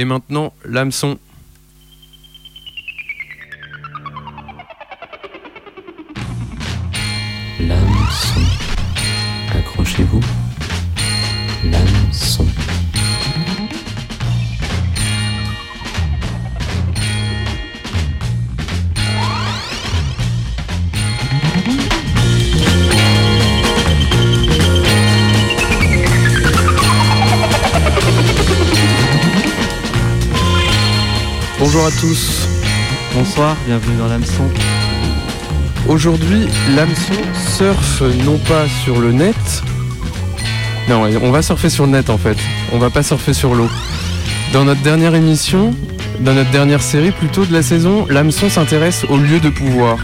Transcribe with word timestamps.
Et 0.00 0.06
maintenant, 0.06 0.54
l'hameçon. 0.64 1.18
Tous. 32.00 32.48
Bonsoir, 33.14 33.56
bienvenue 33.66 33.98
dans 33.98 34.06
l'hameçon. 34.06 34.44
Aujourd'hui, 35.86 36.48
l'hameçon 36.74 37.12
surfe 37.56 38.02
non 38.24 38.38
pas 38.38 38.66
sur 38.84 38.98
le 39.00 39.12
net. 39.12 39.34
Non, 40.88 41.02
on 41.22 41.30
va 41.30 41.42
surfer 41.42 41.68
sur 41.68 41.84
le 41.84 41.92
net 41.92 42.08
en 42.08 42.16
fait. 42.16 42.38
On 42.72 42.78
va 42.78 42.88
pas 42.88 43.02
surfer 43.02 43.34
sur 43.34 43.54
l'eau. 43.54 43.68
Dans 44.54 44.64
notre 44.64 44.80
dernière 44.80 45.14
émission, 45.14 45.74
dans 46.20 46.32
notre 46.32 46.50
dernière 46.50 46.80
série 46.80 47.10
plutôt 47.10 47.44
de 47.44 47.52
la 47.52 47.62
saison, 47.62 48.06
l'hameçon 48.08 48.48
s'intéresse 48.48 49.04
aux 49.10 49.18
lieux 49.18 49.40
de 49.40 49.50
pouvoir. 49.50 49.98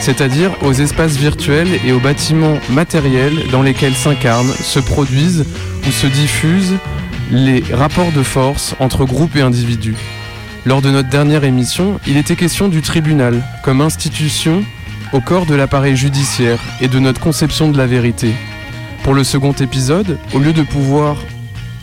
C'est-à-dire 0.00 0.50
aux 0.62 0.72
espaces 0.72 1.16
virtuels 1.16 1.78
et 1.86 1.92
aux 1.92 2.00
bâtiments 2.00 2.58
matériels 2.70 3.50
dans 3.52 3.62
lesquels 3.62 3.94
s'incarnent, 3.94 4.52
se 4.52 4.80
produisent 4.80 5.44
ou 5.86 5.92
se 5.92 6.08
diffusent 6.08 6.74
les 7.30 7.62
rapports 7.72 8.10
de 8.10 8.24
force 8.24 8.74
entre 8.80 9.04
groupes 9.04 9.36
et 9.36 9.42
individus. 9.42 9.94
Lors 10.66 10.80
de 10.80 10.90
notre 10.90 11.10
dernière 11.10 11.44
émission, 11.44 12.00
il 12.06 12.16
était 12.16 12.36
question 12.36 12.68
du 12.68 12.80
tribunal 12.80 13.42
comme 13.62 13.82
institution 13.82 14.64
au 15.12 15.20
corps 15.20 15.44
de 15.44 15.54
l'appareil 15.54 15.94
judiciaire 15.94 16.58
et 16.80 16.88
de 16.88 16.98
notre 16.98 17.20
conception 17.20 17.70
de 17.70 17.76
la 17.76 17.86
vérité. 17.86 18.32
Pour 19.02 19.12
le 19.12 19.24
second 19.24 19.52
épisode, 19.52 20.18
au 20.32 20.38
lieu 20.38 20.54
de 20.54 20.62
pouvoir, 20.62 21.16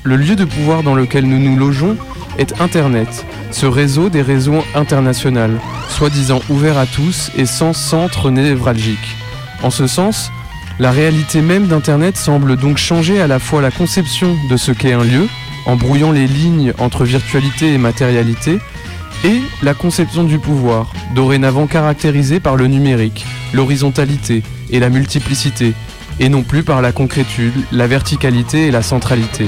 le 0.03 0.15
lieu 0.15 0.35
de 0.35 0.45
pouvoir 0.45 0.81
dans 0.81 0.95
lequel 0.95 1.25
nous 1.25 1.37
nous 1.37 1.57
logeons 1.57 1.95
est 2.39 2.59
Internet, 2.59 3.23
ce 3.51 3.67
réseau 3.67 4.09
des 4.09 4.23
réseaux 4.23 4.63
internationaux, 4.73 5.59
soi-disant 5.87 6.41
ouvert 6.49 6.79
à 6.79 6.87
tous 6.87 7.29
et 7.37 7.45
sans 7.45 7.73
centre 7.73 8.31
névralgique. 8.31 9.15
En 9.61 9.69
ce 9.69 9.85
sens, 9.85 10.31
la 10.79 10.89
réalité 10.89 11.41
même 11.41 11.67
d'Internet 11.67 12.17
semble 12.17 12.55
donc 12.55 12.77
changer 12.77 13.21
à 13.21 13.27
la 13.27 13.37
fois 13.37 13.61
la 13.61 13.69
conception 13.69 14.35
de 14.49 14.57
ce 14.57 14.71
qu'est 14.71 14.93
un 14.93 15.03
lieu, 15.03 15.27
en 15.65 15.75
brouillant 15.75 16.11
les 16.11 16.27
lignes 16.27 16.73
entre 16.79 17.05
virtualité 17.05 17.73
et 17.73 17.77
matérialité, 17.77 18.59
et 19.23 19.39
la 19.61 19.73
conception 19.73 20.23
du 20.23 20.39
pouvoir, 20.39 20.91
dorénavant 21.13 21.67
caractérisée 21.67 22.39
par 22.39 22.55
le 22.55 22.67
numérique, 22.67 23.25
l'horizontalité 23.53 24.43
et 24.71 24.79
la 24.79 24.89
multiplicité, 24.89 25.73
et 26.19 26.29
non 26.29 26.43
plus 26.43 26.63
par 26.63 26.81
la 26.81 26.91
concrétude, 26.91 27.53
la 27.71 27.87
verticalité 27.87 28.67
et 28.67 28.71
la 28.71 28.81
centralité. 28.81 29.47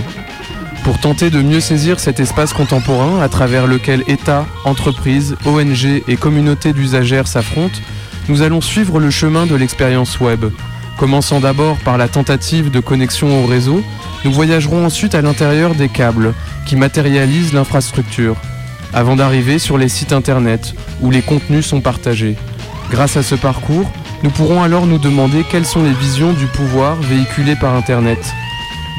Pour 0.83 0.99
tenter 0.99 1.29
de 1.29 1.41
mieux 1.41 1.61
saisir 1.61 1.99
cet 1.99 2.19
espace 2.19 2.51
contemporain 2.51 3.21
à 3.21 3.29
travers 3.29 3.67
lequel 3.67 4.03
États, 4.07 4.45
entreprises, 4.65 5.35
ONG 5.45 6.03
et 6.07 6.17
communautés 6.17 6.73
d'usagères 6.73 7.27
s'affrontent, 7.27 7.79
nous 8.27 8.41
allons 8.41 8.61
suivre 8.61 8.99
le 8.99 9.09
chemin 9.09 9.45
de 9.45 9.55
l'expérience 9.55 10.19
web. 10.19 10.45
Commençant 10.97 11.39
d'abord 11.39 11.77
par 11.77 11.97
la 11.97 12.07
tentative 12.07 12.71
de 12.71 12.79
connexion 12.79 13.43
au 13.43 13.47
réseau, 13.47 13.83
nous 14.25 14.31
voyagerons 14.31 14.85
ensuite 14.85 15.15
à 15.15 15.21
l'intérieur 15.21 15.75
des 15.75 15.89
câbles 15.89 16.33
qui 16.65 16.75
matérialisent 16.75 17.53
l'infrastructure, 17.53 18.35
avant 18.93 19.15
d'arriver 19.15 19.59
sur 19.59 19.77
les 19.77 19.89
sites 19.89 20.13
internet 20.13 20.75
où 21.01 21.09
les 21.11 21.21
contenus 21.21 21.65
sont 21.65 21.81
partagés. 21.81 22.35
Grâce 22.91 23.17
à 23.17 23.23
ce 23.23 23.35
parcours, 23.35 23.89
nous 24.21 24.29
pourrons 24.29 24.63
alors 24.63 24.85
nous 24.85 24.99
demander 24.99 25.43
quelles 25.43 25.65
sont 25.65 25.83
les 25.83 25.93
visions 25.93 26.31
du 26.31 26.45
pouvoir 26.45 26.95
véhiculées 26.95 27.57
par 27.57 27.75
Internet. 27.75 28.33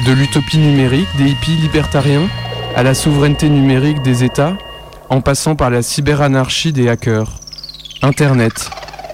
De 0.05 0.11
l'utopie 0.11 0.57
numérique 0.57 1.07
des 1.17 1.29
hippies 1.29 1.55
libertariens 1.55 2.27
à 2.75 2.83
la 2.83 2.93
souveraineté 2.93 3.49
numérique 3.49 4.01
des 4.01 4.23
États, 4.23 4.57
en 5.09 5.21
passant 5.21 5.55
par 5.55 5.69
la 5.69 5.81
cyberanarchie 5.81 6.73
des 6.73 6.89
hackers. 6.89 7.39
Internet, 8.01 8.69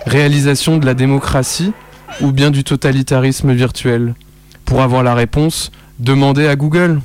réalisation 0.05 0.77
de 0.77 0.85
la 0.85 0.95
démocratie 0.95 1.71
ou 2.21 2.31
bien 2.31 2.51
du 2.51 2.63
totalitarisme 2.63 3.51
virtuel? 3.53 4.13
Pour 4.65 4.81
avoir 4.81 5.03
la 5.03 5.13
réponse, 5.13 5.71
demandez 5.99 6.47
à 6.47 6.55
Google. 6.55 7.01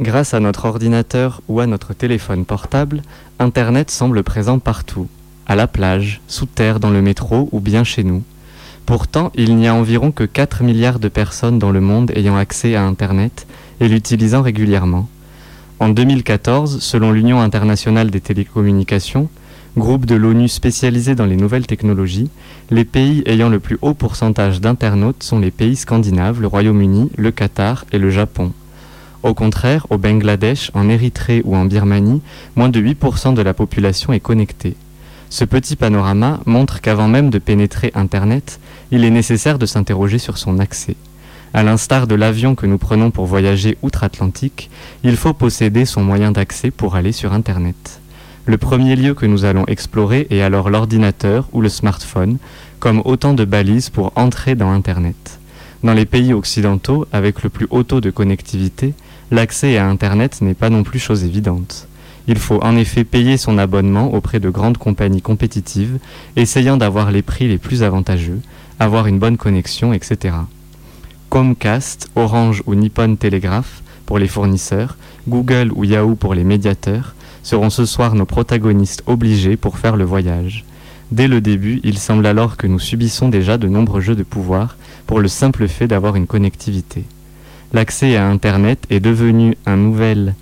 Grâce 0.00 0.34
à 0.34 0.40
notre 0.40 0.66
ordinateur 0.66 1.40
ou 1.48 1.60
à 1.60 1.66
notre 1.66 1.94
téléphone 1.94 2.44
portable, 2.44 3.02
Internet 3.38 3.90
semble 3.90 4.22
présent 4.22 4.58
partout, 4.58 5.08
à 5.46 5.54
la 5.54 5.66
plage, 5.66 6.20
sous 6.28 6.46
terre, 6.46 6.80
dans 6.80 6.90
le 6.90 7.02
métro 7.02 7.48
ou 7.52 7.60
bien 7.60 7.84
chez 7.84 8.04
nous. 8.04 8.22
Pourtant, 8.86 9.32
il 9.34 9.56
n'y 9.56 9.66
a 9.66 9.74
environ 9.74 10.10
que 10.10 10.24
4 10.24 10.62
milliards 10.62 10.98
de 10.98 11.08
personnes 11.08 11.58
dans 11.58 11.70
le 11.70 11.80
monde 11.80 12.12
ayant 12.14 12.36
accès 12.36 12.74
à 12.74 12.84
Internet 12.84 13.46
et 13.80 13.88
l'utilisant 13.88 14.42
régulièrement. 14.42 15.08
En 15.80 15.88
2014, 15.88 16.80
selon 16.80 17.10
l'Union 17.10 17.40
internationale 17.40 18.10
des 18.10 18.20
télécommunications, 18.20 19.28
groupe 19.76 20.06
de 20.06 20.14
l'ONU 20.14 20.48
spécialisé 20.48 21.14
dans 21.14 21.26
les 21.26 21.36
nouvelles 21.36 21.66
technologies, 21.66 22.30
les 22.70 22.84
pays 22.84 23.22
ayant 23.26 23.48
le 23.48 23.58
plus 23.58 23.78
haut 23.82 23.94
pourcentage 23.94 24.60
d'internautes 24.60 25.22
sont 25.22 25.40
les 25.40 25.50
pays 25.50 25.76
scandinaves, 25.76 26.40
le 26.40 26.46
Royaume-Uni, 26.46 27.10
le 27.16 27.30
Qatar 27.32 27.84
et 27.90 27.98
le 27.98 28.10
Japon. 28.10 28.52
Au 29.24 29.32
contraire, 29.32 29.86
au 29.88 29.96
Bangladesh, 29.96 30.70
en 30.74 30.86
Érythrée 30.90 31.40
ou 31.46 31.56
en 31.56 31.64
Birmanie, 31.64 32.20
moins 32.56 32.68
de 32.68 32.78
8% 32.78 33.32
de 33.32 33.40
la 33.40 33.54
population 33.54 34.12
est 34.12 34.20
connectée. 34.20 34.76
Ce 35.30 35.46
petit 35.46 35.76
panorama 35.76 36.40
montre 36.44 36.82
qu'avant 36.82 37.08
même 37.08 37.30
de 37.30 37.38
pénétrer 37.38 37.90
Internet, 37.94 38.60
il 38.90 39.02
est 39.02 39.10
nécessaire 39.10 39.58
de 39.58 39.64
s'interroger 39.64 40.18
sur 40.18 40.36
son 40.36 40.58
accès. 40.58 40.96
À 41.54 41.62
l'instar 41.62 42.06
de 42.06 42.14
l'avion 42.14 42.54
que 42.54 42.66
nous 42.66 42.76
prenons 42.76 43.10
pour 43.10 43.24
voyager 43.24 43.78
outre-Atlantique, 43.80 44.68
il 45.04 45.16
faut 45.16 45.32
posséder 45.32 45.86
son 45.86 46.04
moyen 46.04 46.30
d'accès 46.30 46.70
pour 46.70 46.94
aller 46.94 47.12
sur 47.12 47.32
Internet. 47.32 48.00
Le 48.44 48.58
premier 48.58 48.94
lieu 48.94 49.14
que 49.14 49.24
nous 49.24 49.46
allons 49.46 49.64
explorer 49.68 50.26
est 50.28 50.42
alors 50.42 50.68
l'ordinateur 50.68 51.48
ou 51.54 51.62
le 51.62 51.70
smartphone, 51.70 52.36
comme 52.78 53.00
autant 53.06 53.32
de 53.32 53.46
balises 53.46 53.88
pour 53.88 54.12
entrer 54.16 54.54
dans 54.54 54.70
Internet. 54.70 55.40
Dans 55.82 55.94
les 55.94 56.06
pays 56.06 56.34
occidentaux, 56.34 57.06
avec 57.12 57.42
le 57.42 57.48
plus 57.48 57.66
haut 57.70 57.84
taux 57.84 58.00
de 58.00 58.10
connectivité, 58.10 58.92
l'accès 59.34 59.76
à 59.78 59.88
Internet 59.88 60.40
n'est 60.42 60.54
pas 60.54 60.70
non 60.70 60.84
plus 60.84 61.00
chose 61.00 61.24
évidente. 61.24 61.88
Il 62.28 62.38
faut 62.38 62.60
en 62.62 62.76
effet 62.76 63.04
payer 63.04 63.36
son 63.36 63.58
abonnement 63.58 64.14
auprès 64.14 64.38
de 64.38 64.48
grandes 64.48 64.78
compagnies 64.78 65.20
compétitives, 65.20 65.98
essayant 66.36 66.76
d'avoir 66.76 67.10
les 67.10 67.22
prix 67.22 67.48
les 67.48 67.58
plus 67.58 67.82
avantageux, 67.82 68.40
avoir 68.78 69.08
une 69.08 69.18
bonne 69.18 69.36
connexion, 69.36 69.92
etc. 69.92 70.36
Comcast, 71.30 72.08
Orange 72.14 72.62
ou 72.66 72.76
Nippon 72.76 73.16
Telegraph 73.16 73.82
pour 74.06 74.18
les 74.18 74.28
fournisseurs, 74.28 74.96
Google 75.28 75.72
ou 75.74 75.82
Yahoo 75.84 76.14
pour 76.14 76.34
les 76.34 76.44
médiateurs, 76.44 77.14
seront 77.42 77.70
ce 77.70 77.86
soir 77.86 78.14
nos 78.14 78.26
protagonistes 78.26 79.02
obligés 79.06 79.56
pour 79.56 79.78
faire 79.78 79.96
le 79.96 80.04
voyage. 80.04 80.64
Dès 81.10 81.26
le 81.28 81.40
début, 81.40 81.80
il 81.82 81.98
semble 81.98 82.26
alors 82.26 82.56
que 82.56 82.68
nous 82.68 82.78
subissons 82.78 83.28
déjà 83.28 83.58
de 83.58 83.68
nombreux 83.68 84.00
jeux 84.00 84.16
de 84.16 84.22
pouvoir 84.22 84.76
pour 85.06 85.18
le 85.18 85.28
simple 85.28 85.66
fait 85.66 85.88
d'avoir 85.88 86.14
une 86.14 86.26
connectivité. 86.26 87.04
L'accès 87.74 88.14
à 88.14 88.28
Internet 88.28 88.86
est 88.88 89.00
devenu 89.00 89.56
un 89.66 89.76
nouvel 89.76 90.36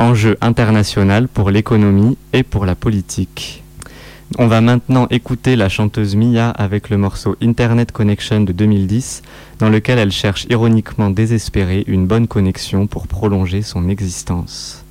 enjeu 0.00 0.36
international 0.40 1.28
pour 1.28 1.52
l'économie 1.52 2.18
et 2.32 2.42
pour 2.42 2.66
la 2.66 2.74
politique. 2.74 3.62
On 4.38 4.48
va 4.48 4.60
maintenant 4.60 5.06
écouter 5.10 5.54
la 5.54 5.68
chanteuse 5.68 6.16
Mia 6.16 6.50
avec 6.50 6.90
le 6.90 6.96
morceau 6.96 7.36
Internet 7.40 7.92
Connection 7.92 8.40
de 8.40 8.50
2010, 8.50 9.22
dans 9.60 9.68
lequel 9.68 10.00
elle 10.00 10.10
cherche 10.10 10.46
ironiquement 10.50 11.10
désespérée 11.10 11.84
une 11.86 12.08
bonne 12.08 12.26
connexion 12.26 12.88
pour 12.88 13.06
prolonger 13.06 13.62
son 13.62 13.88
existence. 13.88 14.84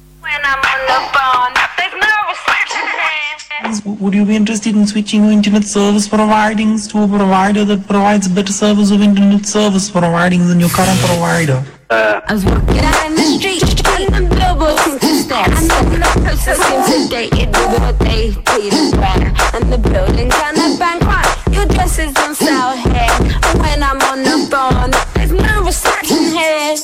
Would 3.71 4.13
you 4.13 4.25
be 4.25 4.35
interested 4.35 4.75
in 4.75 4.85
switching 4.85 5.23
your 5.23 5.31
internet 5.31 5.63
service 5.63 6.05
providings 6.05 6.89
to 6.89 7.03
a 7.03 7.07
provider 7.07 7.63
that 7.63 7.87
provides 7.87 8.27
better 8.27 8.51
service 8.51 8.91
of 8.91 9.01
internet 9.01 9.45
service 9.45 9.89
providing 9.89 10.45
than 10.47 10.59
your 10.59 10.67
current 10.69 10.99
provider? 10.99 11.63
I 11.89 12.33
was 12.33 12.43
walking 12.43 12.65
down 12.65 13.15
the 13.15 13.23
street, 13.39 13.63
and 14.11 14.27
the 14.27 14.35
billboard 14.35 14.77
seemed 14.79 14.99
to 14.99 15.15
stare. 15.15 15.45
And 15.47 15.69
the 15.69 15.99
no 16.03 16.11
person 16.19 16.55
seemed 16.55 16.85
to 16.85 17.07
date 17.07 17.33
it 17.33 17.47
with 17.47 17.79
what 17.79 17.99
they 17.99 18.35
paid 18.51 18.73
us 18.73 18.91
back. 18.91 19.55
And 19.55 19.71
the 19.71 19.77
building 19.77 20.29
kinda 20.29 20.75
bankrupt, 20.77 21.31
your 21.55 21.65
dress 21.65 21.97
is 21.97 22.13
on 22.17 22.35
sale 22.35 22.75
here. 22.75 23.15
And 23.47 23.59
when 23.61 23.83
I'm 23.83 24.01
on 24.11 24.23
the 24.23 24.37
phone, 24.51 24.91
there's 25.15 25.31
no 25.31 25.63
reception 25.63 26.23
here. 26.35 26.75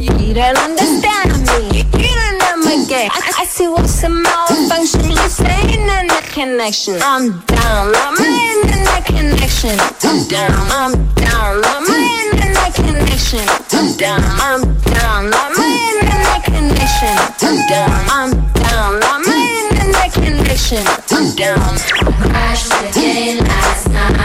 You, 0.00 0.34
don't 0.34 0.56
understand 0.56 1.44
me, 1.46 1.84
you 2.00 2.08
don't 2.16 2.38
know 2.38 2.41
my. 2.72 3.08
I, 3.12 3.32
I 3.40 3.44
see 3.44 3.68
what's 3.68 4.02
a 4.02 4.08
malfunction, 4.08 5.10
you 5.10 5.28
say 5.28 5.60
internet 5.76 6.24
connection. 6.24 6.96
I'm 7.02 7.40
down, 7.44 7.92
love 7.92 8.18
my 8.18 8.24
internet 8.24 9.04
connection. 9.04 9.76
I'm 10.02 10.26
down, 10.28 10.56
I'm 10.72 10.92
down, 11.14 11.60
love 11.60 11.84
my 11.86 12.00
internet 12.24 12.74
connection. 12.74 13.44
I'm 13.76 13.96
down, 13.96 14.20
I'm 14.40 14.62
down, 14.88 15.30
love 15.30 15.52
my 15.52 15.68
internet 15.92 16.44
connection. 16.44 17.16
I'm 17.44 17.58
down, 17.68 17.92
I'm 18.08 18.30
down, 18.56 19.00
love 19.00 19.20
my 19.26 19.40
internet 19.68 20.12
connection. 20.12 20.84
I'm 21.12 21.36
down. 21.36 21.76
Crashed 22.24 22.72
again 22.88 23.44
last 23.44 23.88
night. 23.88 24.16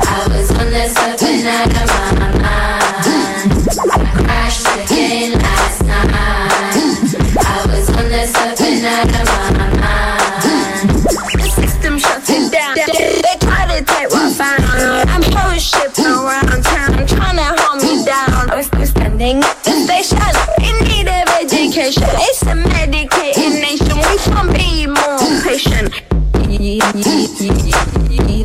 I 0.00 0.26
was 0.32 0.50
on 0.52 0.70
the 0.70 0.88
something 0.88 1.46
out 1.46 1.76
of 1.76 1.88
my 2.18 2.40
mind. 2.40 2.77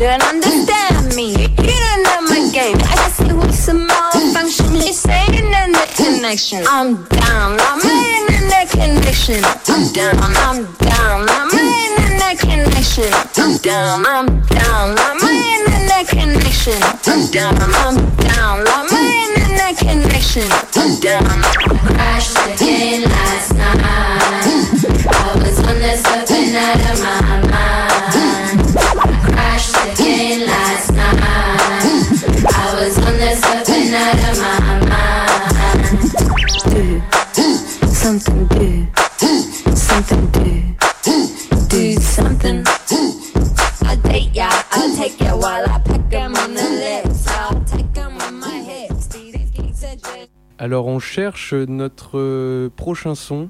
Don't 0.04 0.24
understand 0.24 1.16
me. 1.16 1.32
You 1.32 1.48
don't 1.48 2.04
know 2.04 2.22
my 2.28 2.50
game. 2.52 2.76
I 2.84 3.08
see 3.10 3.32
what's 3.32 3.68
a 3.70 3.74
malfunction. 3.74 4.76
You 4.76 4.92
say 4.92 5.24
internet 5.32 5.88
connection. 5.96 6.64
I'm 6.68 7.04
down. 7.08 7.56
I'm 7.60 7.80
my 7.80 8.26
internet 8.28 8.70
connection. 8.70 9.40
I'm 9.46 9.94
down. 9.94 10.20
I'm 10.20 10.66
down. 10.84 11.30
I'm 11.30 11.48
my 11.56 11.64
internet 11.88 12.38
connection. 12.38 13.08
I'm 13.14 13.58
down. 13.64 14.06
I'm 14.06 14.28
down. 14.52 14.98
I'm 15.00 15.18
my 15.24 15.32
internet 15.56 16.08
connection. 16.10 16.80
I'm 16.84 17.32
down. 17.32 17.56
I'm 17.56 17.96
down. 18.28 18.68
I'm 18.68 18.86
my 18.92 19.04
internet 19.24 19.78
connection. 19.78 20.48
I'm 20.76 21.00
down. 21.00 21.24
Crashed 21.96 22.38
again 22.52 23.04
last 23.04 23.56
night. 23.56 23.80
I 25.08 25.32
was 25.40 25.60
on 25.60 25.80
the 25.80 25.96
something 25.96 26.56
out 26.56 26.92
of 26.92 27.00
my 27.00 27.52
mind. 27.52 28.13
Alors 50.64 50.88
on 50.88 51.00
cherche 51.00 51.54
notre 51.54 52.18
euh, 52.18 52.70
prochain 52.76 53.16
son 53.16 53.50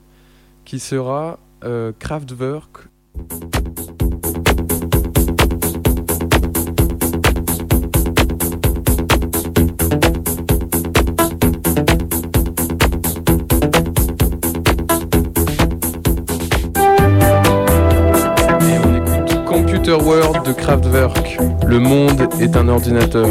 qui 0.65 0.79
sera 0.79 1.38
euh. 1.63 1.91
Computer 19.83 20.07
World 20.07 20.45
de 20.45 20.53
Kraftwerk. 20.53 21.37
Le 21.67 21.77
monde 21.77 22.29
est 22.39 22.55
un 22.55 22.69
ordinateur. 22.69 23.27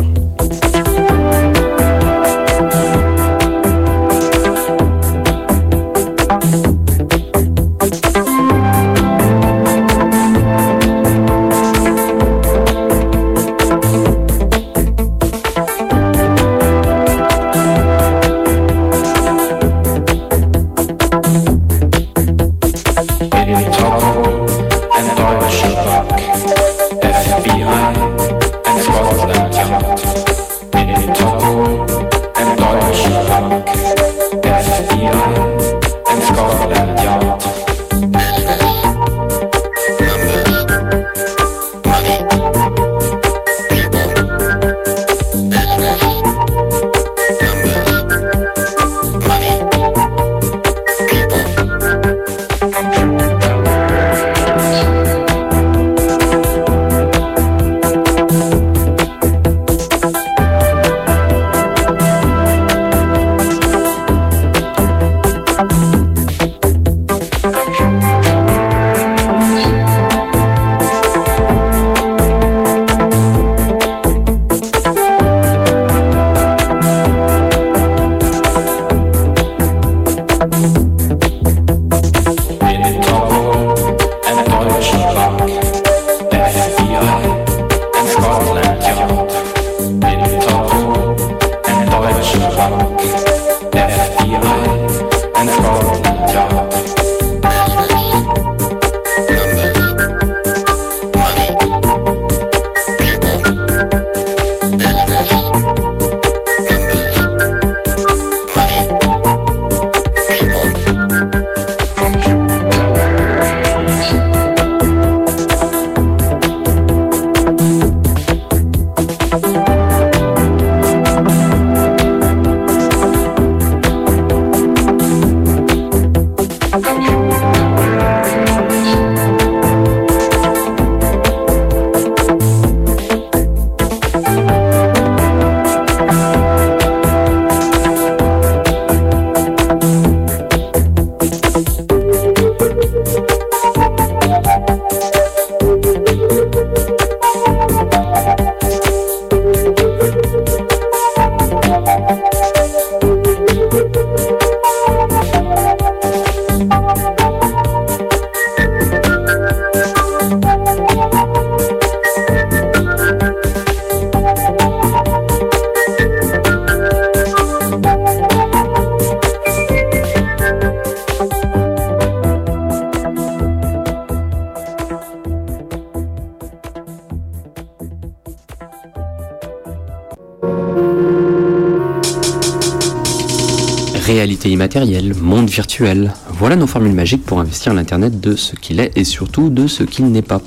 Immatérielle, 184.75 185.15
monde 185.15 185.51
virtuel, 185.51 186.15
voilà 186.31 186.57
nos 186.57 186.67
formules 186.67 186.95
magiques 186.95 187.27
pour 187.27 187.39
investir 187.41 187.75
l'Internet 187.75 188.21
de 188.21 188.37
ce 188.37 188.57
qu'il 188.57 188.81
est 188.81 188.91
et 188.97 189.05
surtout 189.05 189.51
de 189.51 189.67
ce 189.67 189.83
qu'il 189.83 190.07
n'est 190.07 190.23
pas. 190.23 190.41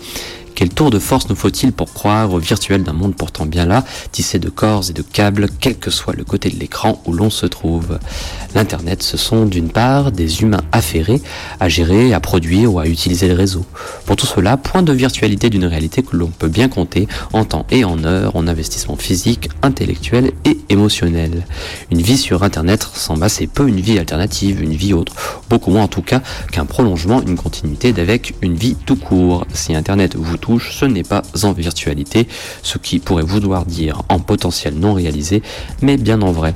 Quel 0.55 0.69
tour 0.69 0.89
de 0.89 0.97
force 0.97 1.29
nous 1.29 1.35
faut-il 1.35 1.71
pour 1.71 1.93
croire 1.93 2.33
au 2.33 2.39
virtuel 2.39 2.81
d'un 2.81 2.93
monde 2.93 3.13
pourtant 3.13 3.45
bien 3.45 3.67
là, 3.67 3.83
tissé 4.11 4.39
de 4.39 4.49
corps 4.49 4.89
et 4.89 4.93
de 4.93 5.03
câbles, 5.03 5.47
quel 5.59 5.77
que 5.77 5.91
soit 5.91 6.15
le 6.15 6.23
côté 6.23 6.49
de 6.49 6.57
l'écran 6.57 7.03
où 7.05 7.13
l'on 7.13 7.29
se 7.29 7.45
trouve? 7.45 7.99
L'Internet, 8.55 9.03
ce 9.03 9.17
sont 9.17 9.45
d'une 9.45 9.69
part 9.69 10.13
des 10.13 10.41
humains 10.41 10.63
affairés 10.71 11.21
à 11.59 11.67
gérer, 11.67 12.13
à 12.13 12.21
produire 12.21 12.73
ou 12.73 12.79
à 12.79 12.87
utiliser 12.87 13.27
le 13.27 13.33
réseau. 13.33 13.65
Pour 14.05 14.15
tout 14.15 14.25
cela, 14.25 14.55
point 14.55 14.81
de 14.81 14.93
virtualité 14.93 15.49
d'une 15.49 15.65
réalité 15.65 16.03
que 16.03 16.15
l'on 16.15 16.27
peut 16.27 16.47
bien 16.47 16.69
compter 16.69 17.09
en 17.33 17.43
temps 17.43 17.65
et 17.69 17.83
en 17.83 18.05
heure, 18.05 18.37
en 18.37 18.47
investissement 18.47 18.95
physique, 18.95 19.49
intellectuel 19.61 20.31
et 20.45 20.57
émotionnel. 20.69 21.45
Une 21.91 22.01
vie 22.01 22.17
sur 22.17 22.43
Internet 22.43 22.81
ressemble 22.85 23.25
assez 23.25 23.45
peu 23.45 23.67
une 23.67 23.81
vie 23.81 23.99
alternative, 23.99 24.61
une 24.61 24.73
vie 24.73 24.93
autre, 24.93 25.13
beaucoup 25.49 25.71
moins 25.71 25.83
en 25.83 25.89
tout 25.89 26.01
cas 26.01 26.21
qu'un 26.53 26.65
prolongement, 26.65 27.21
une 27.21 27.35
continuité 27.35 27.91
d'avec 27.91 28.35
une 28.41 28.55
vie 28.55 28.77
tout 28.85 28.95
court. 28.95 29.45
Si 29.53 29.75
Internet 29.75 30.15
vous 30.15 30.37
touche, 30.37 30.73
ce 30.73 30.85
n'est 30.85 31.03
pas 31.03 31.23
en 31.43 31.51
virtualité, 31.51 32.25
ce 32.63 32.77
qui 32.77 32.99
pourrait 32.99 33.23
vouloir 33.23 33.65
dire 33.65 34.03
en 34.07 34.19
potentiel 34.19 34.75
non 34.75 34.93
réalisé, 34.93 35.43
mais 35.81 35.97
bien 35.97 36.21
en 36.21 36.31
vrai 36.31 36.53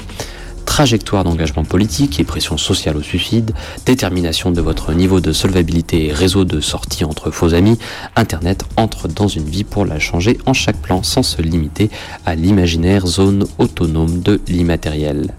trajectoire 0.80 1.26
d'engagement 1.26 1.66
politique 1.66 2.22
et 2.22 2.24
pression 2.24 2.56
sociale 2.56 2.96
au 2.96 3.02
suicide, 3.02 3.52
détermination 3.86 4.50
de 4.50 4.62
votre 4.62 4.94
niveau 4.94 5.20
de 5.20 5.34
solvabilité 5.34 6.06
et 6.06 6.14
réseau 6.14 6.46
de 6.46 6.62
sortie 6.62 7.04
entre 7.04 7.32
faux 7.32 7.54
amis, 7.54 7.78
Internet 8.16 8.64
entre 8.78 9.10
dans 9.10 9.28
une 9.28 9.44
vie 9.44 9.66
pour 9.66 9.86
la 9.86 10.00
changer 10.00 10.38
en 10.46 10.54
chaque 10.54 10.78
plan 10.78 11.04
sans 11.04 11.22
se 11.22 11.42
limiter 11.42 11.90
à 12.26 12.34
l'imaginaire 12.34 13.08
zone 13.08 13.46
autonome 13.58 14.22
de 14.22 14.40
l'immatériel. 14.48 15.34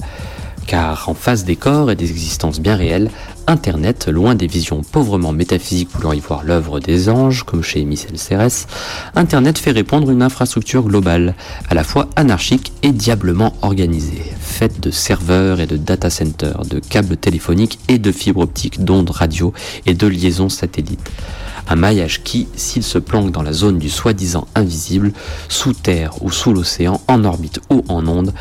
Car 0.71 1.09
en 1.09 1.15
face 1.15 1.45
des 1.45 1.57
corps 1.57 1.91
et 1.91 1.97
des 1.97 2.13
existences 2.13 2.61
bien 2.61 2.77
réelles, 2.77 3.11
Internet, 3.49 4.07
loin 4.07 4.37
des 4.37 4.47
visions 4.47 4.83
pauvrement 4.83 5.33
métaphysiques 5.33 5.91
voulant 5.93 6.13
y 6.13 6.21
voir 6.21 6.45
l'œuvre 6.45 6.79
des 6.79 7.09
anges, 7.09 7.43
comme 7.43 7.65
chez 7.65 7.85
Michel 7.85 8.17
Serres, 8.17 8.69
Internet 9.17 9.59
fait 9.59 9.73
répondre 9.73 10.13
une 10.13 10.23
infrastructure 10.23 10.85
globale, 10.85 11.35
à 11.69 11.75
la 11.75 11.83
fois 11.83 12.09
anarchique 12.15 12.73
et 12.85 12.93
diablement 12.93 13.53
organisée, 13.63 14.23
faite 14.39 14.79
de 14.79 14.93
serveurs 14.93 15.59
et 15.59 15.67
de 15.67 15.77
data 15.77 16.09
centers, 16.09 16.65
de 16.65 16.79
câbles 16.79 17.17
téléphoniques 17.17 17.81
et 17.89 17.99
de 17.99 18.13
fibres 18.13 18.43
optiques, 18.43 18.85
d'ondes 18.85 19.11
radio 19.11 19.53
et 19.87 19.95
de 19.95 20.07
liaisons 20.07 20.51
satellites. 20.51 21.11
Un 21.69 21.77
maillage 21.77 22.23
qui, 22.23 22.49
s'il 22.57 22.83
se 22.83 22.99
planque 22.99 23.33
dans 23.33 23.43
la 23.43 23.53
zone 23.53 23.79
du 23.79 23.91
soi-disant 23.91 24.47
invisible, 24.55 25.13
sous 25.49 25.73
terre 25.73 26.23
ou 26.23 26.31
sous 26.31 26.53
l'océan, 26.53 27.01
en 27.09 27.25
orbite 27.25 27.61
ou 27.71 27.85
en 27.89 28.07
onde, 28.07 28.33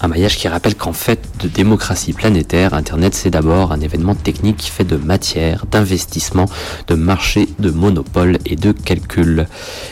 un 0.00 0.08
maillage 0.08 0.36
qui 0.36 0.46
rappelle 0.48 0.74
qu'en 0.74 0.92
fait 0.92 1.20
de 1.40 1.48
démocratie 1.48 2.12
planétaire, 2.12 2.74
Internet 2.74 3.14
c'est 3.14 3.30
d'abord 3.30 3.72
un 3.72 3.80
événement 3.80 4.14
technique 4.14 4.70
fait 4.72 4.84
de 4.84 4.96
matière, 4.96 5.64
d'investissement, 5.70 6.46
de 6.86 6.94
marché, 6.94 7.48
de 7.58 7.70
monopole 7.70 8.38
et 8.44 8.56
de 8.56 8.72
calcul. 8.72 9.46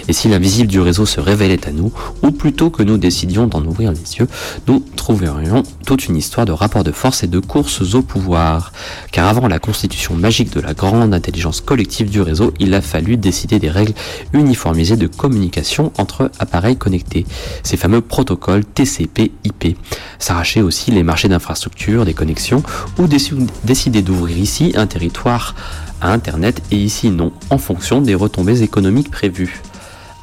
Et 0.08 0.12
si 0.12 0.28
l'invisible 0.28 0.68
du 0.68 0.80
réseau 0.80 1.06
se 1.06 1.20
révélait 1.20 1.66
à 1.66 1.73
nous, 1.73 1.92
ou 2.23 2.30
plutôt 2.30 2.70
que 2.70 2.82
nous 2.82 2.99
décidions 2.99 3.46
d'en 3.46 3.64
ouvrir 3.64 3.92
les 3.92 4.16
yeux, 4.16 4.28
nous 4.68 4.84
trouverions 4.96 5.62
toute 5.87 6.06
une 6.06 6.16
histoire 6.16 6.46
de 6.46 6.52
rapport 6.52 6.84
de 6.84 6.92
force 6.92 7.23
et 7.23 7.26
de 7.26 7.38
courses 7.38 7.94
au 7.94 8.02
pouvoir. 8.02 8.73
Car 9.11 9.28
avant 9.28 9.49
la 9.49 9.58
constitution 9.58 10.14
magique 10.14 10.52
de 10.52 10.61
la 10.61 10.75
grande 10.75 11.14
intelligence 11.14 11.61
collective 11.61 12.11
du 12.11 12.20
réseau, 12.20 12.52
il 12.61 12.75
a 12.75 12.82
fallu 12.82 13.16
décider 13.16 13.58
des 13.58 13.70
règles 13.70 13.94
uniformisées 14.32 14.96
de 14.96 15.06
communication 15.06 15.92
entre 15.99 16.30
appareils 16.38 16.76
connectés, 16.76 17.25
ces 17.62 17.76
fameux 17.76 18.00
protocoles 18.00 18.64
TCP/IP 18.64 19.76
s'arracher 20.18 20.62
aussi 20.62 20.90
les 20.90 21.02
marchés 21.02 21.28
d'infrastructures, 21.28 22.04
des 22.04 22.14
connexions, 22.14 22.62
ou 22.98 23.06
décider 23.06 24.02
d'ouvrir 24.02 24.38
ici 24.38 24.72
un 24.76 24.86
territoire 24.86 25.54
à 26.00 26.12
Internet 26.12 26.62
et 26.70 26.76
ici 26.76 27.10
non, 27.10 27.32
en 27.50 27.58
fonction 27.58 28.00
des 28.00 28.14
retombées 28.14 28.62
économiques 28.62 29.10
prévues. 29.10 29.62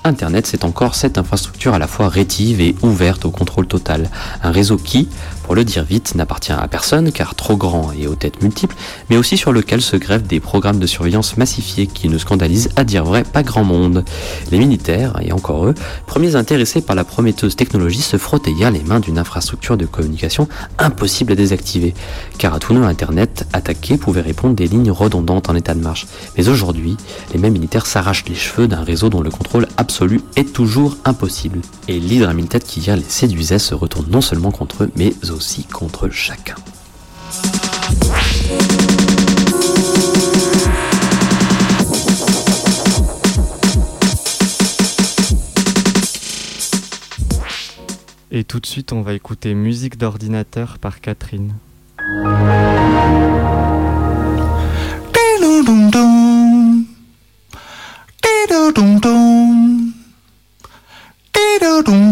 Internet, 0.03 0.48
c'est 0.48 0.65
encore 0.65 0.96
cette 0.96 1.20
infrastructure 1.20 1.75
à 1.75 1.79
la 1.79 1.86
fois 1.86 2.10
rétive 2.10 2.60
et 2.60 2.75
ouverte 2.81 3.25
au 3.25 3.29
contrôle 3.29 3.67
total. 3.67 4.10
Un 4.41 4.50
réseau 4.50 4.77
qui, 4.77 5.08
pour 5.43 5.53
le 5.53 5.63
dire 5.63 5.84
vite, 5.84 6.15
n'appartient 6.15 6.51
à 6.51 6.67
personne 6.67 7.12
car 7.12 7.36
trop 7.36 7.55
grand 7.55 7.91
et 7.91 8.08
aux 8.08 8.15
têtes 8.15 8.41
multiples, 8.41 8.75
mais 9.10 9.17
aussi 9.17 9.38
sur 9.38 9.51
lequel 9.51 9.79
se 9.79 9.98
greffent 9.98 10.24
des 10.24 10.39
programmes 10.39 10.79
de 10.79 10.88
surveillance 10.88 11.38
massifiés 11.38 11.86
qui 11.86 12.10
ne 12.10 12.17
scandalisent 12.17 12.70
à 12.77 12.84
dire 12.84 13.03
vrai 13.03 13.24
pas 13.24 13.43
grand 13.43 13.63
monde. 13.63 14.03
Les 14.50 14.58
militaires, 14.58 15.20
et 15.22 15.31
encore 15.34 15.67
eux, 15.67 15.75
premiers 16.08 16.36
intéressés 16.36 16.81
par 16.81 16.96
la 16.96 17.03
prometteuse 17.03 17.55
technologie, 17.55 18.01
se 18.01 18.17
frottaient 18.17 18.51
hier 18.51 18.72
les 18.72 18.84
mains 18.84 19.01
d'une 19.01 19.20
infrastructure 19.20 19.77
de 19.77 19.86
communication 19.86 20.48
impossible 20.79 21.34
à 21.34 21.36
désactiver, 21.36 21.93
car 22.39 22.55
à 22.55 22.60
tout 22.60 22.74
nœud 22.74 22.86
Internet 22.86 23.46
attaqué 23.53 23.98
pouvait 23.98 24.22
répondre 24.22 24.55
des 24.55 24.67
lignes 24.67 24.91
redondantes 24.91 25.50
en 25.50 25.55
état 25.55 25.75
de 25.75 25.81
marche. 25.81 26.08
Mais 26.38 26.50
aujourd'hui, 26.50 26.98
les 27.34 27.39
mêmes 27.39 27.53
militaires 27.53 27.86
s'arrachent 27.86 28.25
les 28.27 28.36
cheveux 28.36 28.67
d'un 28.67 28.84
réseau 28.84 29.10
dont 29.10 29.22
le 29.22 29.29
contrôle 29.29 29.67
est 30.36 30.54
toujours 30.54 30.98
impossible. 31.06 31.62
Et 31.88 32.00
l'hydre 32.00 32.34
militaire 32.34 32.62
qui 32.62 32.80
hier 32.80 32.96
les 32.96 33.04
séduisait 33.04 33.60
se 33.60 33.76
retourne 33.76 34.10
non 34.10 34.22
seulement 34.22 34.52
contre 34.52 34.84
eux, 34.84 34.92
mais 34.96 35.14
aussi 35.32 35.64
contre 35.64 36.10
chacun. 36.10 36.56
Et 48.34 48.46
tout 48.46 48.62
de 48.62 48.66
suite, 48.66 48.94
on 48.94 49.02
va 49.02 49.14
écouter 49.14 49.54
Musique 49.54 49.98
d'ordinateur 49.98 50.78
par 50.80 51.02
Catherine. 51.02 51.54
doo-doo. 61.84 62.11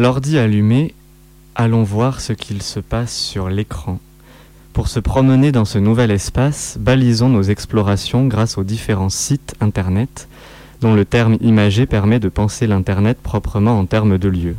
L'ordi 0.00 0.38
allumé, 0.38 0.94
allons 1.54 1.82
voir 1.82 2.22
ce 2.22 2.32
qu'il 2.32 2.62
se 2.62 2.80
passe 2.80 3.14
sur 3.14 3.50
l'écran. 3.50 4.00
Pour 4.72 4.88
se 4.88 4.98
promener 4.98 5.52
dans 5.52 5.66
ce 5.66 5.78
nouvel 5.78 6.10
espace, 6.10 6.78
balisons 6.80 7.28
nos 7.28 7.42
explorations 7.42 8.26
grâce 8.26 8.56
aux 8.56 8.64
différents 8.64 9.10
sites 9.10 9.54
internet, 9.60 10.26
dont 10.80 10.94
le 10.94 11.04
terme 11.04 11.36
imagé 11.42 11.84
permet 11.84 12.18
de 12.18 12.30
penser 12.30 12.66
l'Internet 12.66 13.18
proprement 13.22 13.78
en 13.78 13.84
termes 13.84 14.16
de 14.16 14.30
lieu. 14.30 14.56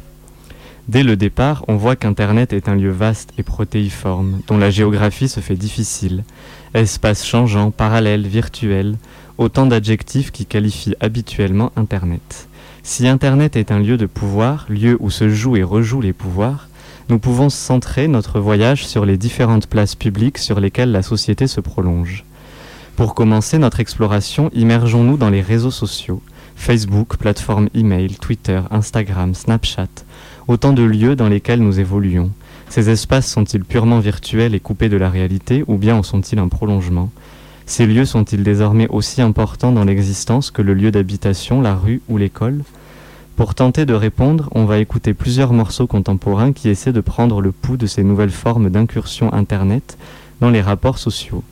Dès 0.87 1.01
le 1.01 1.15
départ, 1.15 1.65
on 1.67 1.75
voit 1.75 1.95
qu'Internet 1.95 2.53
est 2.53 2.69
un 2.69 2.75
lieu 2.75 2.91
vaste 2.91 3.33
et 3.39 3.43
protéiforme, 3.43 4.41
dont 4.45 4.59
la 4.59 4.69
géographie 4.69 5.27
se 5.27 5.39
fait 5.39 5.55
difficile. 5.55 6.23
Espace 6.75 7.25
changeant, 7.25 7.71
parallèle, 7.71 8.27
virtuel, 8.27 8.95
autant 9.39 9.65
d'adjectifs 9.65 10.29
qui 10.29 10.45
qualifient 10.45 10.93
habituellement 10.99 11.71
Internet. 11.75 12.47
Si 12.83 13.07
Internet 13.07 13.55
est 13.55 13.71
un 13.71 13.79
lieu 13.79 13.97
de 13.97 14.07
pouvoir, 14.07 14.65
lieu 14.67 14.97
où 14.99 15.11
se 15.11 15.29
jouent 15.29 15.55
et 15.55 15.63
rejouent 15.63 16.01
les 16.01 16.13
pouvoirs, 16.13 16.67
nous 17.09 17.19
pouvons 17.19 17.49
centrer 17.49 18.07
notre 18.07 18.39
voyage 18.39 18.87
sur 18.87 19.05
les 19.05 19.17
différentes 19.17 19.67
places 19.67 19.95
publiques 19.95 20.39
sur 20.39 20.59
lesquelles 20.59 20.91
la 20.91 21.03
société 21.03 21.45
se 21.45 21.61
prolonge. 21.61 22.25
Pour 22.95 23.13
commencer 23.13 23.59
notre 23.59 23.79
exploration, 23.79 24.49
immergeons-nous 24.53 25.17
dans 25.17 25.29
les 25.29 25.41
réseaux 25.41 25.71
sociaux. 25.71 26.21
Facebook, 26.55 27.17
plateforme 27.17 27.69
email, 27.75 28.15
Twitter, 28.15 28.61
Instagram, 28.71 29.35
Snapchat, 29.35 29.87
autant 30.47 30.73
de 30.73 30.83
lieux 30.83 31.15
dans 31.15 31.29
lesquels 31.29 31.61
nous 31.61 31.79
évoluons. 31.79 32.31
Ces 32.69 32.89
espaces 32.89 33.29
sont-ils 33.29 33.63
purement 33.63 33.99
virtuels 33.99 34.55
et 34.55 34.59
coupés 34.59 34.89
de 34.89 34.97
la 34.97 35.09
réalité 35.09 35.63
ou 35.67 35.77
bien 35.77 35.95
en 35.95 36.03
sont-ils 36.03 36.39
un 36.39 36.47
prolongement? 36.47 37.11
Ces 37.71 37.85
lieux 37.85 38.03
sont-ils 38.03 38.43
désormais 38.43 38.89
aussi 38.89 39.21
importants 39.21 39.71
dans 39.71 39.85
l'existence 39.85 40.51
que 40.51 40.61
le 40.61 40.73
lieu 40.73 40.91
d'habitation, 40.91 41.61
la 41.61 41.73
rue 41.73 42.01
ou 42.09 42.17
l'école? 42.17 42.63
Pour 43.37 43.55
tenter 43.55 43.85
de 43.85 43.93
répondre, 43.93 44.49
on 44.51 44.65
va 44.65 44.79
écouter 44.79 45.13
plusieurs 45.13 45.53
morceaux 45.53 45.87
contemporains 45.87 46.51
qui 46.51 46.67
essaient 46.67 46.91
de 46.91 46.99
prendre 46.99 47.39
le 47.39 47.53
pouls 47.53 47.77
de 47.77 47.87
ces 47.87 48.03
nouvelles 48.03 48.29
formes 48.29 48.69
d'incursion 48.69 49.31
Internet 49.33 49.97
dans 50.41 50.49
les 50.49 50.59
rapports 50.59 50.97
sociaux, 50.97 51.45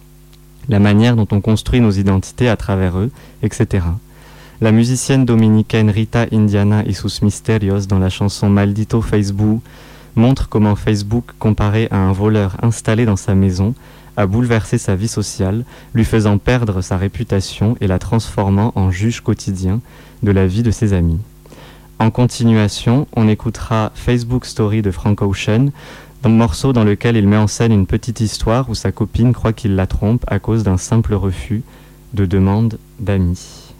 la 0.68 0.80
manière 0.80 1.16
dont 1.16 1.28
on 1.32 1.40
construit 1.40 1.80
nos 1.80 1.92
identités 1.92 2.50
à 2.50 2.58
travers 2.58 3.00
eux, 3.00 3.12
etc. 3.42 3.86
La 4.60 4.74
musicienne 4.74 5.24
dominicaine 5.24 5.90
Rita 5.90 6.26
Indiana 6.34 6.84
y 6.86 6.94
sus 6.94 7.24
Misterios 7.24 7.86
dans 7.88 8.00
la 8.00 8.10
chanson 8.10 8.50
Maldito 8.50 9.02
Facebook 9.02 9.62
montre 10.18 10.50
comment 10.50 10.76
Facebook, 10.76 11.32
comparé 11.40 11.88
à 11.92 11.98
un 11.98 12.12
voleur 12.12 12.58
installé 12.62 13.06
dans 13.06 13.16
sa 13.16 13.36
maison, 13.36 13.74
a 14.20 14.28
bouleversé 14.28 14.78
sa 14.78 14.98
vie 14.98 15.08
sociale, 15.08 15.64
lui 15.94 16.04
faisant 16.04 16.38
perdre 16.38 16.82
sa 16.82 16.98
réputation 16.98 17.78
et 17.80 17.88
la 17.88 18.00
transformant 18.00 18.74
en 18.76 18.92
juge 18.92 19.22
quotidien 19.22 19.80
de 20.24 20.32
la 20.32 20.46
vie 20.46 20.62
de 20.62 20.72
ses 20.72 20.92
amis. 20.92 21.20
En 22.00 22.12
continuation, 22.12 23.08
on 23.16 23.30
écoutera 23.30 23.94
Facebook 23.96 24.46
Story 24.46 24.82
de 24.82 24.92
Frank 24.92 25.22
Ocean, 25.22 25.68
un 26.26 26.30
morceau 26.30 26.74
dans 26.74 26.84
lequel 26.84 27.16
il 27.16 27.30
met 27.30 27.38
en 27.38 27.48
scène 27.48 27.72
une 27.72 27.88
petite 27.88 28.20
histoire 28.20 28.70
où 28.70 28.76
sa 28.76 28.92
copine 28.92 29.32
croit 29.32 29.54
qu'il 29.54 29.78
la 29.78 29.88
trompe 29.88 30.26
à 30.28 30.40
cause 30.40 30.64
d'un 30.64 30.78
simple 30.78 31.14
refus 31.14 31.64
de 32.14 32.26
demande 32.26 32.78
d'amis. 33.00 33.74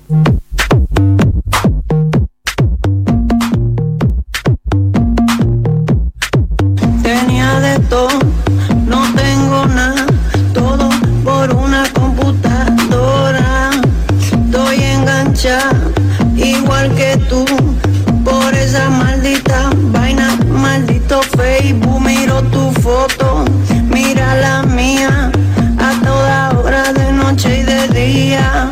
Por 17.30 18.54
esa 18.56 18.90
maldita 18.90 19.70
vaina, 19.92 20.36
maldito 20.50 21.22
Facebook. 21.38 22.02
Miro 22.02 22.42
tu 22.44 22.72
foto, 22.82 23.46
mira 23.88 24.36
la 24.36 24.64
mía, 24.64 25.32
a 25.78 25.92
toda 26.04 26.60
hora 26.60 26.92
de 26.94 27.12
noche 27.12 27.60
y 27.60 27.64
de 27.64 27.88
día. 27.90 28.70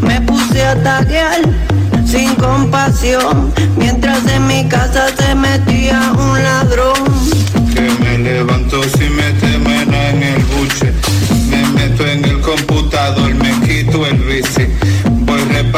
Me 0.00 0.20
puse 0.22 0.64
a 0.64 0.74
taguear 0.82 1.42
sin 2.04 2.34
compasión, 2.34 3.52
mientras 3.76 4.26
en 4.26 4.46
mi 4.48 4.66
casa 4.68 5.06
se 5.16 5.34
metía 5.34 6.12
un 6.18 6.42
ladrón. 6.42 7.01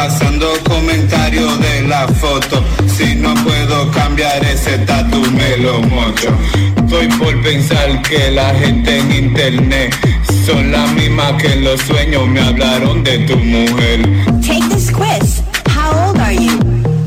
Voy 0.04 0.10
repasando 0.10 0.52
comentarios 0.64 1.58
de 1.60 1.82
la 1.88 2.06
foto. 2.06 2.62
Si 2.86 3.14
no 3.14 3.32
puedo 3.42 3.90
cambiar 3.90 4.44
ese 4.44 4.76
tatu, 4.80 5.22
me 5.32 5.56
lo 5.56 5.80
mocho. 5.80 6.28
Estoy 6.76 7.08
por 7.18 7.42
pensar 7.42 8.02
que 8.02 8.30
la 8.30 8.54
gente 8.54 8.98
en 8.98 9.12
internet 9.12 9.96
son 10.44 10.72
las 10.72 10.92
mismas 10.92 11.32
que 11.40 11.52
en 11.54 11.64
los 11.64 11.80
sueños 11.80 12.28
me 12.28 12.40
hablaron 12.40 13.02
de 13.02 13.18
tu 13.20 13.36
mujer. 13.38 14.02
Take 14.42 14.68
this 14.68 14.90
quiz. 14.90 15.42
How 15.74 16.10
old 16.10 16.20
are 16.20 16.34
you? 16.34 16.58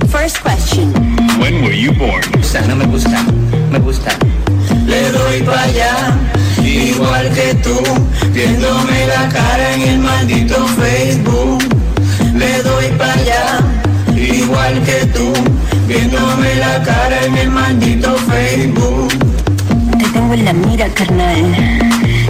First 0.07 0.41
question. 0.41 0.91
When 1.39 1.61
were 1.63 1.75
you 1.75 1.91
born? 1.91 2.23
no 2.67 2.75
me 2.75 2.85
gusta, 2.85 3.23
me 3.71 3.77
gusta. 3.77 4.17
Le 4.87 5.11
doy 5.11 5.43
pa' 5.43 5.61
allá, 5.61 6.17
igual 6.63 7.31
que 7.33 7.53
tú, 7.61 7.77
viéndome 8.33 9.05
la 9.05 9.29
cara 9.29 9.75
en 9.75 9.81
el 9.81 9.99
maldito 9.99 10.65
Facebook. 10.79 11.66
Le 12.37 12.61
doy 12.61 12.85
pa' 12.99 13.13
allá, 13.13 13.59
igual 14.15 14.83
que 14.83 15.05
tú, 15.07 15.33
viéndome 15.87 16.53
la 16.55 16.83
cara 16.83 17.25
en 17.25 17.35
el 17.35 17.49
maldito 17.49 18.15
Facebook. 18.29 19.11
Te 19.97 20.05
tengo 20.13 20.33
en 20.35 20.45
la 20.45 20.53
mira, 20.53 20.87
carnal. 20.89 21.79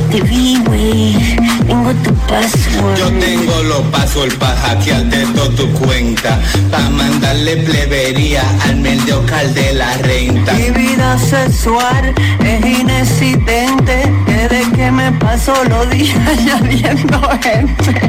Te 0.09 0.21
vi, 0.21 0.61
güey. 0.65 1.37
Tengo 1.67 1.91
tu 2.05 2.13
password. 2.29 2.97
Yo 2.97 3.09
tengo 3.19 3.63
los 3.63 3.81
pasos 3.87 4.33
para 4.35 4.55
hackearte 4.55 5.25
toda 5.35 5.49
tu 5.57 5.69
cuenta, 5.73 6.39
pa' 6.71 6.89
mandarle 6.89 7.57
plebería 7.57 8.43
al 8.63 8.77
meldiocal 8.77 9.53
de 9.53 9.73
la 9.73 9.93
renta. 9.97 10.53
Mi 10.53 10.69
vida 10.69 11.17
sexual 11.19 12.13
es 12.45 12.65
inexistente, 12.79 14.09
desde 14.25 14.71
que 14.71 14.89
me 14.89 15.11
paso 15.13 15.53
los 15.65 15.89
días 15.89 16.15
añadiendo 16.25 17.19
gente. 17.43 18.01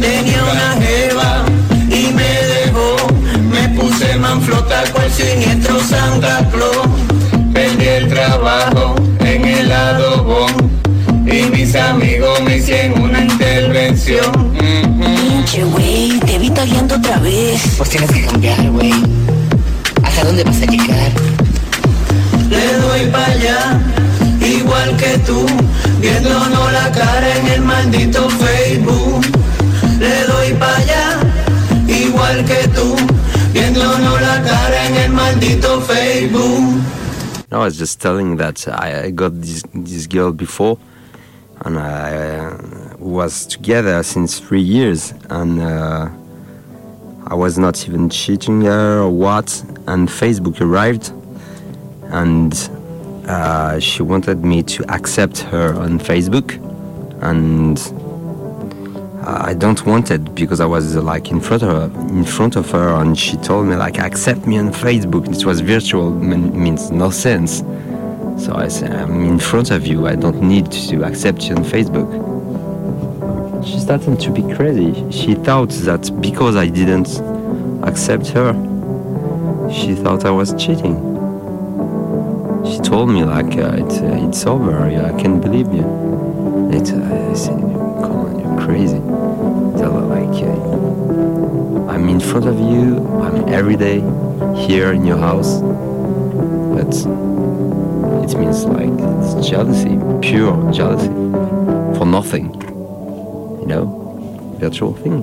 Tenía 0.00 0.42
una 0.42 0.76
jeva 0.80 1.44
y 1.88 2.12
me 2.12 2.32
dejó, 2.54 2.96
me 3.50 3.68
puse 3.78 4.16
manflota 4.16 4.84
cual 4.92 5.10
siniestro 5.10 5.78
Santa 5.80 6.48
Claus. 6.50 6.88
Perdí 7.52 7.86
el 7.86 8.08
trabajo 8.08 8.94
en 9.20 9.44
el 9.44 9.70
adobón 9.70 10.70
y 11.26 11.42
mis 11.50 11.74
amigos 11.74 12.40
me 12.42 12.56
hicieron 12.56 13.02
una 13.02 13.20
intervención. 13.20 14.52
Pinche, 14.98 15.64
güey. 15.64 16.18
Te 16.20 16.38
vi 16.38 16.50
tagueando 16.50 16.96
otra 16.96 17.18
vez. 17.18 17.60
Pues 17.76 17.90
tienes 17.90 18.10
que 18.10 18.24
cambiar, 18.26 18.70
güey. 18.70 18.92
¿Hasta 20.02 20.24
dónde 20.24 20.44
vas 20.44 20.62
a 20.62 20.66
llegar? 20.66 21.12
Le 22.48 22.72
doy 22.78 23.06
pa' 23.12 23.26
allá, 23.26 23.80
igual 24.40 24.96
que 24.96 25.18
tú, 25.18 25.46
viéndonos 26.00 26.72
la 26.72 26.90
cara 26.90 27.36
en 27.36 27.46
el 27.48 27.60
maldito 27.60 28.28
Facebook. 28.28 29.39
Le 30.00 30.26
doy 30.26 30.56
allá, 30.58 31.20
igual 31.86 32.42
que 32.46 32.66
tú, 32.68 32.96
la 33.54 34.42
cara 34.42 34.86
en 34.86 34.94
el 34.96 35.12
maldito 35.12 35.78
Facebook. 35.82 36.82
I 37.52 37.58
was 37.58 37.76
just 37.76 38.00
telling 38.00 38.36
that 38.36 38.66
I, 38.66 39.04
I 39.04 39.10
got 39.10 39.32
this 39.42 39.62
this 39.74 40.06
girl 40.06 40.32
before, 40.32 40.78
and 41.66 41.78
I 41.78 42.38
uh, 42.38 42.96
was 42.98 43.44
together 43.44 44.02
since 44.02 44.40
three 44.40 44.62
years, 44.62 45.12
and 45.28 45.60
uh, 45.60 46.08
I 47.26 47.34
was 47.34 47.58
not 47.58 47.86
even 47.86 48.08
cheating 48.08 48.62
her 48.62 49.00
or 49.00 49.10
what. 49.10 49.62
And 49.86 50.08
Facebook 50.08 50.62
arrived, 50.62 51.12
and 52.04 52.54
uh, 53.28 53.78
she 53.80 54.02
wanted 54.02 54.44
me 54.46 54.62
to 54.62 54.84
accept 54.90 55.40
her 55.40 55.74
on 55.74 55.98
Facebook, 55.98 56.58
and 57.20 57.78
I 59.22 59.52
don't 59.52 59.84
want 59.84 60.10
it 60.10 60.34
because 60.34 60.60
I 60.60 60.66
was 60.66 60.96
like 60.96 61.30
in 61.30 61.40
front 61.40 61.62
of 61.62 61.68
her, 61.68 62.08
in 62.08 62.24
front 62.24 62.56
of 62.56 62.70
her, 62.70 62.94
and 62.94 63.18
she 63.18 63.36
told 63.36 63.66
me 63.66 63.76
like 63.76 63.98
accept 63.98 64.46
me 64.46 64.56
on 64.56 64.70
Facebook. 64.70 65.28
It 65.28 65.44
was 65.44 65.60
virtual, 65.60 66.10
mean, 66.10 66.58
means 66.58 66.90
no 66.90 67.10
sense. 67.10 67.58
So 68.42 68.54
I 68.54 68.68
said 68.68 68.92
I'm 68.92 69.24
in 69.26 69.38
front 69.38 69.72
of 69.72 69.86
you. 69.86 70.06
I 70.06 70.14
don't 70.14 70.40
need 70.40 70.72
to 70.72 71.04
accept 71.04 71.48
you 71.48 71.54
on 71.54 71.64
Facebook. 71.64 72.08
She 73.66 73.78
started 73.78 74.18
to 74.20 74.30
be 74.30 74.42
crazy. 74.54 74.94
She 75.10 75.34
thought 75.34 75.68
that 75.84 76.10
because 76.22 76.56
I 76.56 76.68
didn't 76.68 77.20
accept 77.82 78.28
her, 78.28 78.54
she 79.70 79.94
thought 79.94 80.24
I 80.24 80.30
was 80.30 80.54
cheating. 80.54 80.96
She 82.64 82.78
told 82.78 83.10
me 83.10 83.24
like 83.24 83.54
uh, 83.58 83.84
it's 83.84 83.98
uh, 83.98 84.26
it's 84.28 84.46
over. 84.46 84.80
I 84.80 85.12
can't 85.20 85.42
believe 85.42 85.70
you. 85.74 85.84
It, 86.72 86.90
uh, 86.92 87.69
crazy. 88.70 89.00
Her 89.80 89.90
like 90.14 90.38
uh, 90.44 91.92
I'm 91.92 92.08
in 92.08 92.20
front 92.20 92.46
of 92.46 92.58
you. 92.58 92.98
I'm 93.24 93.48
every 93.48 93.76
day 93.76 94.00
here 94.54 94.92
in 94.92 95.04
your 95.04 95.18
house. 95.18 95.60
But 96.74 96.94
it 98.24 98.38
means 98.38 98.64
like 98.64 98.94
it's 99.18 99.48
jealousy, 99.48 99.98
pure 100.22 100.54
jealousy, 100.72 101.10
for 101.96 102.06
nothing. 102.06 102.46
You 103.60 103.66
know, 103.66 103.84
virtual 104.60 104.94
thing. 104.94 105.22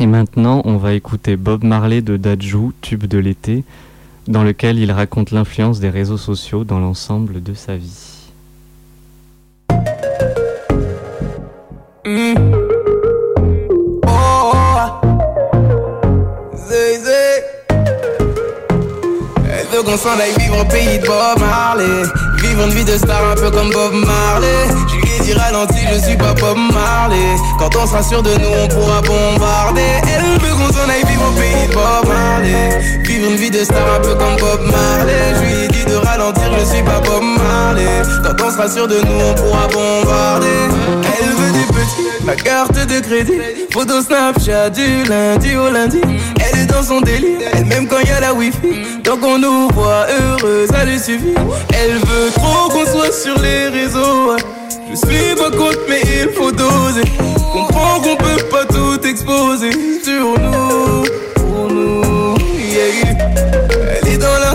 Et 0.00 0.06
maintenant, 0.06 0.62
on 0.64 0.76
va 0.76 0.94
écouter 0.94 1.36
Bob 1.36 1.64
Marley 1.64 2.02
de 2.02 2.16
Dajou, 2.16 2.72
tube 2.80 3.06
de 3.06 3.18
l'été, 3.18 3.64
dans 4.26 4.44
lequel 4.44 4.78
il 4.78 4.92
raconte 4.92 5.32
l'influence 5.32 5.80
des 5.80 5.90
réseaux 5.90 6.16
sociaux 6.16 6.64
dans 6.64 6.78
l'ensemble 6.78 7.42
de 7.42 7.54
sa 7.54 7.76
vie. 7.76 8.17
Mm. 12.08 12.34
Oh, 14.06 14.52
zé, 16.56 16.98
zé. 17.04 17.44
Elle 19.44 19.66
veut 19.70 19.82
qu'on 19.82 19.98
s'en 19.98 20.18
aille 20.18 20.32
vivre 20.38 20.58
au 20.58 20.64
pays 20.64 20.98
de 20.98 21.06
Bob 21.06 21.38
Marley. 21.38 21.84
Vivre 22.38 22.64
une 22.64 22.70
vie 22.70 22.84
de 22.86 22.96
star 22.96 23.22
un 23.30 23.34
peu 23.34 23.50
comme 23.50 23.70
Bob 23.72 23.92
Marley. 23.92 24.68
Je 24.88 25.24
lui 25.24 25.32
ai 25.32 25.34
ralenti, 25.34 25.76
je 25.92 25.98
suis 25.98 26.16
pas 26.16 26.32
Bob 26.32 26.56
Marley. 26.72 27.36
Quand 27.58 27.76
on 27.76 27.86
sera 27.86 28.02
sûr 28.02 28.22
de 28.22 28.30
nous, 28.30 28.54
on 28.64 28.68
pourra 28.68 29.02
bombarder. 29.02 30.00
Elle 30.04 30.40
veut 30.40 30.54
qu'on 30.54 30.72
s'en 30.72 30.88
aille 30.88 31.04
vivre 31.04 31.28
au 31.28 31.38
pays 31.38 31.68
de 31.68 31.74
Bob 31.74 32.08
Marley. 32.08 33.02
Vivre 33.02 33.30
une 33.32 33.36
vie 33.36 33.50
de 33.50 33.62
star 33.64 33.86
un 33.96 34.00
peu 34.00 34.14
comme 34.14 34.36
Bob 34.36 34.62
Marley. 34.62 35.67
De 35.88 35.96
ralentir, 35.96 36.50
je 36.58 36.64
suis 36.64 36.82
pas 36.82 37.00
Bob 37.00 37.22
Marley. 37.22 38.02
Quand 38.22 38.46
on 38.46 38.50
sera 38.50 38.68
sûr 38.68 38.86
de 38.86 38.96
nous, 38.96 39.20
on 39.30 39.34
pourra 39.34 39.66
bombarder. 39.68 40.46
Elle 41.20 41.30
veut 41.30 41.52
des 41.52 41.66
petits, 41.66 42.24
ma 42.24 42.34
carte 42.34 42.74
de 42.74 43.00
crédit. 43.00 43.40
Photo 43.72 44.00
Snapchat 44.02 44.70
du 44.70 45.04
lundi 45.08 45.56
au 45.56 45.70
lundi. 45.70 46.00
Elle 46.40 46.60
est 46.60 46.66
dans 46.66 46.82
son 46.82 47.00
délire, 47.00 47.40
elle 47.52 47.66
même 47.66 47.86
quand 47.88 48.00
y 48.00 48.10
a 48.10 48.20
la 48.20 48.34
wifi. 48.34 49.00
Tant 49.04 49.16
qu'on 49.16 49.38
nous 49.38 49.68
voit 49.74 50.06
heureux, 50.08 50.66
ça 50.70 50.84
lui 50.84 50.98
suffit. 50.98 51.34
Elle 51.74 51.98
veut 51.98 52.30
trop 52.34 52.68
qu'on 52.68 52.86
soit 52.86 53.12
sur 53.12 53.40
les 53.40 53.68
réseaux. 53.68 54.36
Je 54.90 54.96
suis 54.96 55.34
pas 55.36 55.50
contre, 55.50 55.80
mais 55.88 56.02
il 56.02 56.30
faut 56.34 56.52
doser. 56.52 57.02
Comprends 57.52 58.00
qu'on 58.00 58.16
peut 58.16 58.44
pas 58.50 58.64
tout 58.64 59.06
exposer 59.06 59.70
sur 60.02 60.38
nous. 60.38 61.27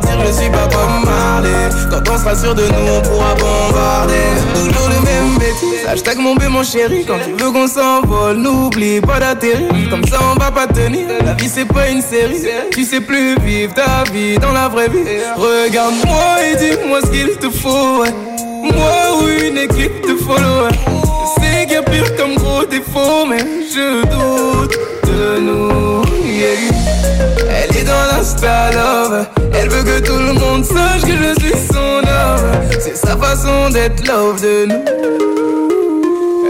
je 0.00 0.32
suis 0.32 0.50
pas 0.50 0.66
Bob 0.66 1.04
Marley. 1.04 1.50
Quand 1.90 2.12
on 2.12 2.18
sera 2.18 2.34
sûr 2.34 2.54
de 2.54 2.62
nous, 2.62 2.92
on 2.96 3.02
pourra 3.02 3.34
bombarder. 3.34 4.14
Toujours 4.54 4.88
le 4.88 5.00
même 5.04 5.38
bêtise. 5.38 5.86
Hashtag 5.86 6.18
mon 6.18 6.34
bé, 6.34 6.48
mon 6.48 6.62
chéri. 6.62 7.04
Quand 7.06 7.18
tu 7.24 7.32
veux 7.32 7.50
qu'on 7.50 7.66
s'envole, 7.66 8.36
n'oublie 8.36 9.00
pas 9.00 9.20
d'atterrir. 9.20 9.68
Comme 9.90 10.04
ça, 10.04 10.18
on 10.34 10.38
va 10.38 10.50
pas 10.50 10.66
tenir. 10.66 11.08
La 11.24 11.34
vie, 11.34 11.48
c'est 11.48 11.66
pas 11.66 11.88
une 11.88 12.02
série. 12.02 12.42
Tu 12.70 12.84
sais 12.84 13.00
plus 13.00 13.36
vivre 13.40 13.74
ta 13.74 14.04
vie 14.12 14.38
dans 14.38 14.52
la 14.52 14.68
vraie 14.68 14.88
vie. 14.88 15.04
Regarde-moi 15.36 16.42
et 16.46 16.56
dis-moi 16.56 17.00
ce 17.02 17.10
qu'il 17.10 17.36
te 17.36 17.50
faut. 17.50 18.04
Moi 18.62 19.20
ou 19.20 19.28
une 19.28 19.58
équipe 19.58 20.06
de 20.06 20.14
followers. 20.16 21.11
Comme 22.16 22.34
gros 22.36 22.64
défaut, 22.64 23.26
mais 23.28 23.38
je 23.38 24.02
doute 24.02 24.78
de 25.04 25.40
nous. 25.40 26.02
Elle 27.50 27.76
est 27.76 27.84
dans 27.84 28.16
l'insta 28.16 28.70
love. 28.72 29.26
Elle 29.54 29.68
veut 29.68 29.82
que 29.82 30.00
tout 30.04 30.18
le 30.18 30.32
monde 30.32 30.64
sache 30.64 31.02
que 31.02 31.12
je 31.12 31.40
suis 31.40 31.54
son 31.72 31.98
homme. 31.98 32.70
C'est 32.80 32.96
sa 32.96 33.16
façon 33.16 33.70
d'être 33.70 34.06
love 34.06 34.40
de 34.40 34.66
nous. 34.66 34.84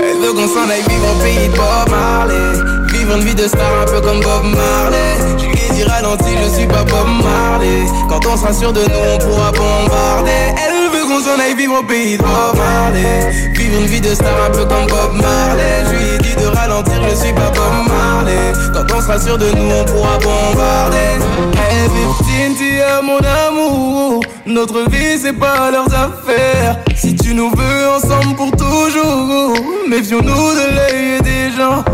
Elle 0.01 0.19
veut 0.19 0.33
qu'on 0.33 0.49
s'en 0.49 0.69
aille 0.71 0.83
vivre 0.89 1.07
au 1.11 1.23
pays 1.23 1.49
de 1.49 1.57
Bob 1.57 1.91
Marley. 1.91 2.53
Vivre 2.93 3.17
une 3.17 3.25
vie 3.25 3.35
de 3.35 3.47
star 3.49 3.83
un 3.83 3.87
peu 3.87 4.01
comme 4.01 4.21
Bob 4.21 4.45
Marley. 4.45 5.17
Je 5.39 5.47
lui 5.47 5.59
ai 5.59 5.75
dit 5.75 5.85
ralenti, 5.85 6.37
je 6.45 6.49
suis 6.57 6.67
pas 6.67 6.85
Bob 6.85 7.09
Marley. 7.23 7.85
Quand 8.09 8.25
on 8.27 8.37
sera 8.37 8.53
sûr 8.53 8.73
de 8.73 8.81
nous, 8.81 9.05
on 9.15 9.19
pourra 9.19 9.51
bombarder. 9.53 10.55
Elle 10.65 10.72
s'en 11.21 11.39
aille 11.41 11.55
vivre 11.55 11.81
au 11.81 11.83
pays 11.83 12.17
de 12.17 12.23
Bob 12.23 12.57
Marley. 12.57 13.31
Vivre 13.55 13.81
une 13.81 13.87
vie 13.87 14.01
de 14.01 14.15
star 14.15 14.45
un 14.47 14.51
peu 14.51 14.65
comme 14.65 14.87
Bob 14.87 15.13
Marley. 15.21 15.85
Je 15.87 15.97
lui 15.97 16.15
ai 16.15 16.19
dit 16.19 16.35
de 16.37 16.47
ralentir, 16.47 17.01
je 17.09 17.15
suis 17.15 17.33
pas 17.33 17.51
Bob 17.51 17.89
Marley. 17.89 18.53
Quand 18.73 18.97
on 18.97 19.01
sera 19.01 19.19
sûr 19.19 19.39
de 19.39 19.51
nous, 19.51 19.71
on 19.71 19.85
pourra 19.85 20.19
bombarder. 20.19 21.19
Hey, 21.57 21.89
es 21.89 23.03
mon 23.03 23.19
amour. 23.19 24.23
Notre 24.47 24.89
vie, 24.91 25.19
c'est 25.21 25.33
pas 25.33 25.71
leurs 25.71 25.93
affaires. 25.93 26.79
Si 26.97 27.15
tu 27.15 27.35
nous 27.35 27.51
veux 27.51 27.89
ensemble 27.89 28.37
pour 28.37 28.51
toujours, 28.53 29.55
méfions-nous 29.89 30.55
de 30.55 30.77
l'œil 30.77 31.23
des 31.23 31.57
gens. 31.57 31.85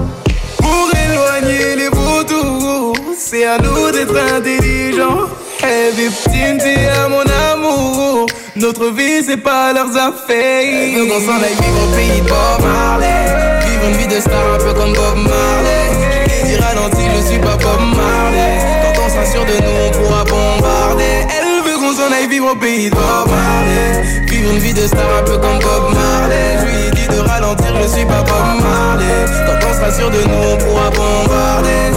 Pour 0.58 0.90
éloigner 1.06 1.76
les 1.76 1.88
vautours, 1.88 2.94
c'est 3.16 3.44
à 3.46 3.58
nous 3.58 3.90
d'être 3.90 4.16
intelligents. 4.36 5.26
Hey, 5.62 5.92
es 5.98 7.08
mon 7.08 7.24
amour. 7.52 8.26
Notre 8.60 8.90
vie, 8.90 9.22
c'est 9.24 9.36
pas 9.36 9.72
leurs 9.72 9.96
affaires. 9.96 10.34
Elle 10.34 10.98
veut 10.98 11.06
qu'on 11.06 11.20
s'en 11.20 11.40
aille 11.40 11.54
vivre 11.62 11.80
au 11.84 11.94
pays 11.94 12.20
de 12.20 12.28
Bob 12.28 12.66
Marley. 12.66 13.24
Vivre 13.64 13.84
une 13.88 13.96
vie 13.96 14.06
de 14.08 14.20
star 14.20 14.54
un 14.54 14.58
peu 14.58 14.74
comme 14.74 14.92
Bob 14.94 15.16
Marley. 15.16 15.84
Je 15.92 16.28
lui 16.28 16.40
ai 16.40 16.56
dit 16.56 16.60
ralenti, 16.60 17.02
je 17.16 17.26
suis 17.28 17.38
pas 17.38 17.56
Bob 17.56 17.80
Marley. 17.94 18.58
Quand 18.82 19.02
on 19.04 19.32
sûr 19.32 19.44
de 19.44 19.62
nous, 19.62 19.76
on 19.86 19.90
pourra 19.92 20.24
bombarder. 20.24 21.26
Elle 21.30 21.70
veut 21.70 21.78
qu'on 21.78 21.92
s'en 21.92 22.12
aille 22.12 22.26
vivre 22.28 22.50
au 22.52 22.56
pays 22.56 22.90
de 22.90 22.96
Bob 22.96 23.28
Marley. 23.30 24.26
Vivre 24.26 24.50
une 24.50 24.58
vie 24.58 24.74
de 24.74 24.86
star 24.88 25.06
un 25.20 25.22
peu 25.22 25.38
comme 25.38 25.60
Bob 25.60 25.94
Marley. 25.94 26.58
Je 26.58 26.66
lui 26.66 26.86
ai 26.88 26.90
dit 26.90 27.08
de 27.14 27.20
ralentir, 27.20 27.72
je 27.80 27.86
suis 27.86 28.06
pas 28.06 28.22
Bob 28.22 28.60
Marley. 28.60 29.26
Quand 29.46 29.68
on 29.68 29.96
sûr 29.96 30.10
de 30.10 30.18
nous, 30.18 30.52
on 30.52 30.56
pourra 30.56 30.90
bombarder. 30.90 31.88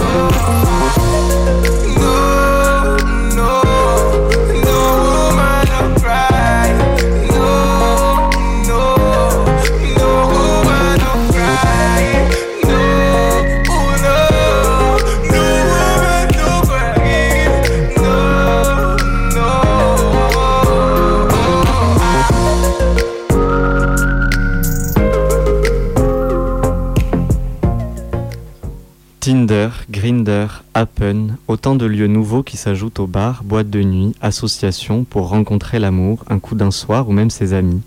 Tinder, 29.22 29.68
Grinder, 29.88 30.48
Appen, 30.74 31.36
autant 31.46 31.76
de 31.76 31.86
lieux 31.86 32.08
nouveaux 32.08 32.42
qui 32.42 32.56
s'ajoutent 32.56 32.98
aux 32.98 33.06
bars, 33.06 33.44
boîtes 33.44 33.70
de 33.70 33.80
nuit, 33.80 34.16
associations 34.20 35.04
pour 35.04 35.28
rencontrer 35.28 35.78
l'amour, 35.78 36.24
un 36.28 36.40
coup 36.40 36.56
d'un 36.56 36.72
soir 36.72 37.08
ou 37.08 37.12
même 37.12 37.30
ses 37.30 37.52
amis. 37.52 37.82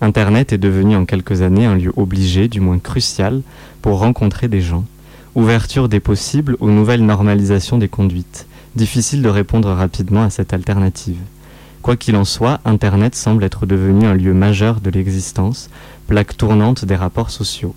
Internet 0.00 0.54
est 0.54 0.58
devenu 0.58 0.96
en 0.96 1.04
quelques 1.04 1.42
années 1.42 1.66
un 1.66 1.74
lieu 1.74 1.92
obligé, 1.98 2.48
du 2.48 2.60
moins 2.60 2.78
crucial, 2.78 3.42
pour 3.82 3.98
rencontrer 3.98 4.48
des 4.48 4.62
gens. 4.62 4.86
Ouverture 5.34 5.90
des 5.90 6.00
possibles 6.00 6.56
ou 6.60 6.70
nouvelle 6.70 7.04
normalisation 7.04 7.76
des 7.76 7.88
conduites. 7.88 8.46
Difficile 8.74 9.20
de 9.20 9.28
répondre 9.28 9.68
rapidement 9.68 10.22
à 10.22 10.30
cette 10.30 10.54
alternative. 10.54 11.18
Quoi 11.82 11.96
qu'il 11.96 12.16
en 12.16 12.24
soit, 12.24 12.58
Internet 12.64 13.14
semble 13.14 13.44
être 13.44 13.66
devenu 13.66 14.06
un 14.06 14.14
lieu 14.14 14.32
majeur 14.32 14.80
de 14.80 14.88
l'existence, 14.88 15.68
plaque 16.06 16.38
tournante 16.38 16.86
des 16.86 16.96
rapports 16.96 17.30
sociaux. 17.30 17.74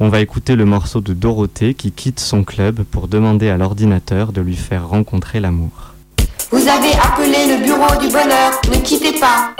On 0.00 0.08
va 0.08 0.20
écouter 0.20 0.56
le 0.56 0.64
morceau 0.64 1.00
de 1.00 1.14
Dorothée 1.14 1.74
qui 1.74 1.92
quitte 1.92 2.18
son 2.18 2.42
club 2.42 2.82
pour 2.82 3.06
demander 3.06 3.48
à 3.48 3.56
l'ordinateur 3.56 4.32
de 4.32 4.40
lui 4.40 4.56
faire 4.56 4.88
rencontrer 4.88 5.38
l'amour. 5.38 5.94
Vous 6.50 6.66
avez 6.68 6.92
appelé 6.94 7.46
le 7.46 7.64
bureau 7.64 8.00
du 8.00 8.08
bonheur, 8.08 8.60
ne 8.72 8.78
quittez 8.80 9.12
pas. 9.20 9.54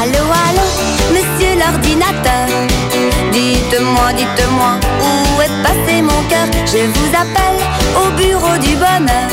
Allô, 0.00 0.24
allô, 0.32 0.66
monsieur 1.12 1.58
l'ordinateur. 1.58 2.48
Dites-moi, 3.32 4.12
dites-moi, 4.16 4.80
je 6.66 6.78
vous 6.78 7.10
appelle 7.14 7.60
au 8.00 8.10
bureau 8.16 8.56
du 8.58 8.76
bonheur. 8.76 9.28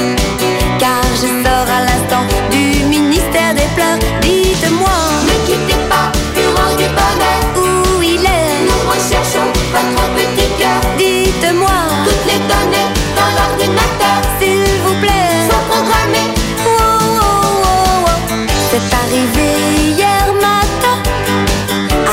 Car 0.79 1.03
je 1.21 1.27
sors 1.43 1.67
à 1.77 1.81
l'instant 1.87 2.23
du 2.51 2.83
ministère 2.85 3.53
des 3.53 3.69
pleurs. 3.75 3.99
Dites-moi, 4.21 4.97
ne 5.27 5.35
quittez 5.45 5.79
pas 5.89 6.11
Bureau 6.33 6.69
du 6.77 6.87
bonheur. 6.99 7.41
Où 7.57 8.01
il 8.01 8.23
est? 8.23 8.49
Nous 8.67 8.81
recherchons 8.89 9.49
votre 9.73 10.03
petit 10.15 10.49
cœur. 10.59 10.79
Dites-moi, 10.97 11.77
toutes 12.05 12.25
les 12.31 12.39
données 12.51 12.89
dans 13.17 13.31
l'ordinateur. 13.37 14.17
S'il 14.39 14.65
vous 14.83 14.95
plaît, 15.01 15.47
sont 15.49 15.63
programmées. 15.69 16.31
Oh, 16.65 16.69
oh, 16.69 17.25
oh, 17.63 18.05
oh. 18.07 18.35
C'est 18.69 18.87
arrivé 19.01 19.49
hier 19.97 20.25
matin. 20.41 20.97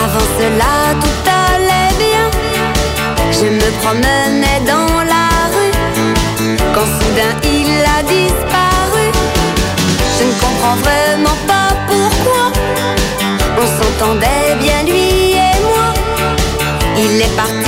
Avant 0.05 0.29
cela, 0.39 0.95
tout 1.01 1.31
allait 1.31 1.95
bien. 1.99 2.31
Je 3.33 3.47
me 3.49 3.71
promène 3.83 4.42
Vraiment 10.77 11.37
pas 11.47 11.77
pourquoi 11.87 12.51
on 13.59 13.67
s'entendait 13.67 14.57
bien 14.59 14.83
lui 14.85 15.33
et 15.33 15.61
moi. 15.69 15.93
Il 16.97 17.21
est 17.21 17.37
parti 17.37 17.62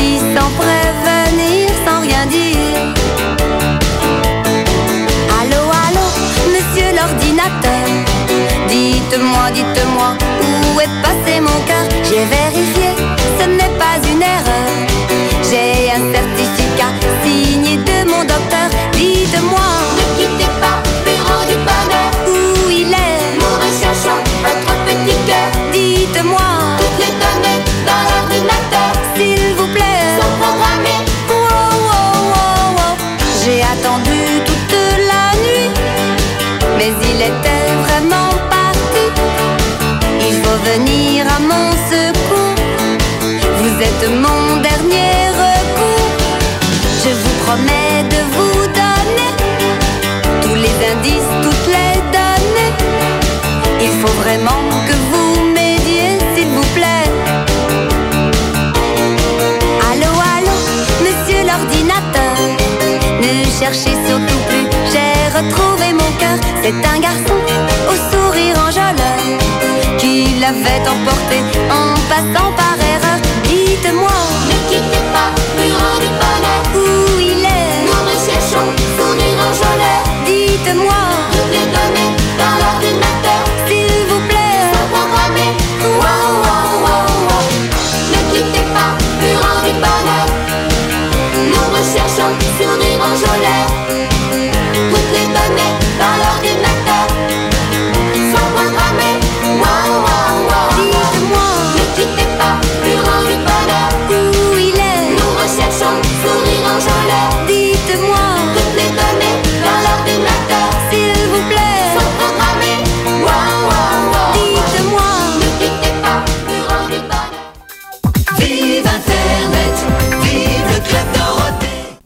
Êtes 44.04 44.10
mon 44.10 44.56
dernier 44.60 45.30
recours. 45.42 46.10
Je 47.02 47.10
vous 47.10 47.34
promets 47.44 48.02
de 48.10 48.20
vous 48.34 48.66
donner 48.80 49.32
tous 50.42 50.54
les 50.54 50.76
indices, 50.92 51.32
toutes 51.42 51.66
les 51.76 51.94
données. 52.12 52.74
Il 53.80 53.92
faut 54.00 54.14
vraiment 54.22 54.62
que 54.86 54.94
vous 55.10 55.44
m'aidiez, 55.54 56.18
s'il 56.34 56.48
vous 56.48 56.68
plaît. 56.74 57.08
Allô, 59.90 60.12
allô, 60.36 60.56
monsieur 61.04 61.40
l'ordinateur. 61.46 62.36
Ne 63.22 63.44
cherchez 63.58 63.96
surtout 64.06 64.40
plus, 64.48 64.66
j'ai 64.92 65.14
retrouvé 65.38 65.92
mon 65.94 66.10
cœur. 66.18 66.38
C'est 66.62 66.76
un 66.94 67.00
garçon 67.00 67.38
au 67.90 67.96
sourire 68.10 68.56
enjôleur 68.66 69.18
qui 69.98 70.40
l'avait 70.40 70.82
emporté 70.94 71.38
en 71.70 71.94
passant 72.10 72.43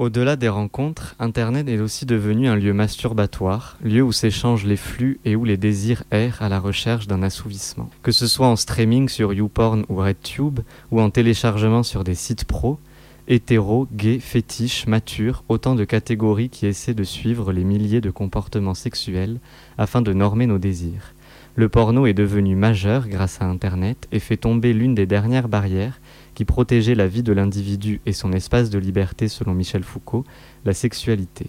Au-delà 0.09 0.37
des 0.37 0.49
rencontres, 0.49 1.15
Internet 1.19 1.69
est 1.69 1.81
aussi 1.81 2.07
devenu 2.07 2.49
un 2.49 2.57
lieu 2.57 2.73
masturbatoire, 2.73 3.77
lieu 3.85 4.03
où 4.03 4.11
s'échangent 4.11 4.65
les 4.65 4.79
flux 4.79 5.21
et 5.27 5.37
où 5.37 5.45
les 5.45 5.59
désirs 5.59 6.03
errent 6.11 6.41
à 6.41 6.49
la 6.49 6.59
recherche 6.59 7.07
d'un 7.07 7.23
assouvissement. 7.23 7.91
Que 8.03 8.11
ce 8.11 8.27
soit 8.27 8.47
en 8.47 8.57
streaming 8.57 9.11
sur 9.11 9.35
YouPorn 9.35 9.85
ou 9.91 9.97
RedTube, 9.97 10.61
ou 10.91 11.03
en 11.03 11.11
téléchargement 11.11 11.83
sur 11.83 12.05
des 12.05 12.15
sites 12.15 12.45
pro, 12.45 12.79
hétéro, 13.29 13.87
gay, 13.93 14.19
fétiche, 14.19 14.87
mature, 14.87 15.45
autant 15.51 15.75
de 15.75 15.85
catégories 15.85 16.49
qui 16.49 16.65
essaient 16.65 16.95
de 16.95 17.05
suivre 17.05 17.53
les 17.53 17.65
milliers 17.65 18.01
de 18.01 18.11
comportements 18.11 18.73
sexuels 18.73 19.41
afin 19.77 20.01
de 20.01 20.15
normer 20.15 20.47
nos 20.47 20.59
désirs. 20.59 21.13
Le 21.55 21.69
porno 21.69 22.07
est 22.07 22.15
devenu 22.15 22.57
majeur 22.57 23.09
grâce 23.09 23.43
à 23.43 23.45
Internet 23.45 24.09
et 24.11 24.21
fait 24.21 24.39
tomber 24.39 24.73
l'une 24.73 24.95
des 24.95 25.05
dernières 25.05 25.49
barrières 25.49 26.01
qui 26.39 26.45
protégeait 26.45 26.95
la 26.95 27.09
vie 27.09 27.25
de 27.25 27.33
l'individu 27.33 28.01
et 28.07 28.13
son 28.13 28.33
espace 28.33 28.71
de 28.71 28.79
liberté 28.79 29.27
selon 29.27 29.55
Michel 29.55 29.83
Foucault, 29.83 30.25
la 30.65 30.73
sexualité. 30.73 31.49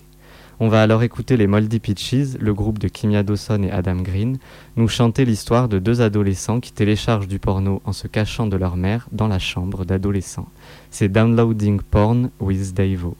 On 0.60 0.68
va 0.68 0.82
alors 0.82 1.04
écouter 1.04 1.38
les 1.38 1.46
Moldy 1.46 1.80
Peaches, 1.80 2.40
le 2.40 2.56
groupe 2.56 2.80
de 2.80 2.88
Kimia 2.88 3.22
Dawson 3.22 3.62
et 3.62 3.70
Adam 3.70 3.98
Green, 3.98 4.40
nous 4.78 4.88
chanter 4.88 5.26
l'histoire 5.26 5.70
de 5.70 5.78
deux 5.78 6.02
adolescents 6.02 6.60
qui 6.60 6.74
téléchargent 6.74 7.28
du 7.28 7.38
porno 7.38 7.84
en 7.86 7.94
se 7.94 8.08
cachant 8.08 8.48
de 8.48 8.58
leur 8.58 8.78
mère 8.78 9.08
dans 9.12 9.28
la 9.28 9.38
chambre 9.38 9.86
d'adolescents. 9.86 10.50
C'est 10.90 11.10
Downloading 11.10 11.82
Porn 11.82 12.32
with 12.40 12.74
Davo. 12.74 13.16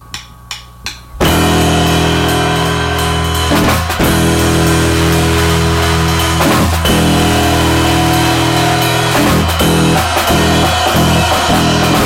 Whoa! 11.50 11.99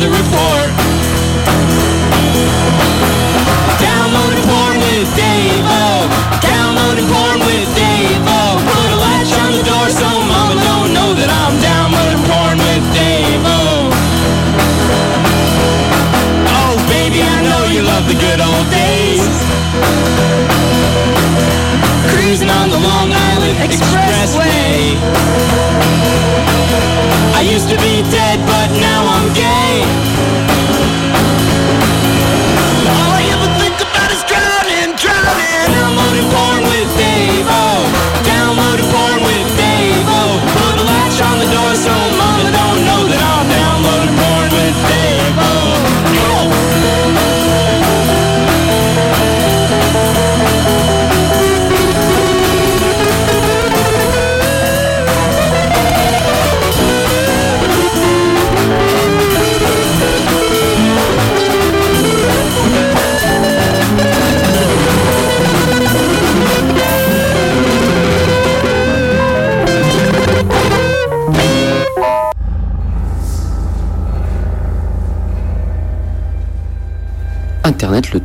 The 0.00 0.08
report. 0.08 0.68
Downloading 3.76 4.44
porn 4.48 4.76
with 4.80 5.08
Davo. 5.12 6.08
Downloading 6.40 7.04
porn 7.04 7.38
with 7.44 7.68
Davo. 7.76 8.40
Put 8.64 8.88
a 8.96 8.98
latch 9.04 9.32
on 9.44 9.52
the 9.52 9.62
door 9.62 9.86
so 9.92 10.08
mama 10.24 10.56
don't 10.56 10.96
know 10.96 11.12
that 11.12 11.28
I'm 11.28 11.54
downloading 11.60 12.24
porn 12.24 12.56
with 12.64 12.84
Davo. 12.96 13.60
Oh 16.48 16.74
baby, 16.88 17.20
I 17.20 17.44
know 17.44 17.68
you 17.68 17.84
love 17.84 18.08
the 18.08 18.16
good 18.16 18.40
old 18.40 18.66
days. 18.72 19.28
Cruising 22.08 22.48
on 22.48 22.70
the 22.70 22.80
Long 22.80 23.12
Island 23.12 23.58
Expressway. 23.68 23.99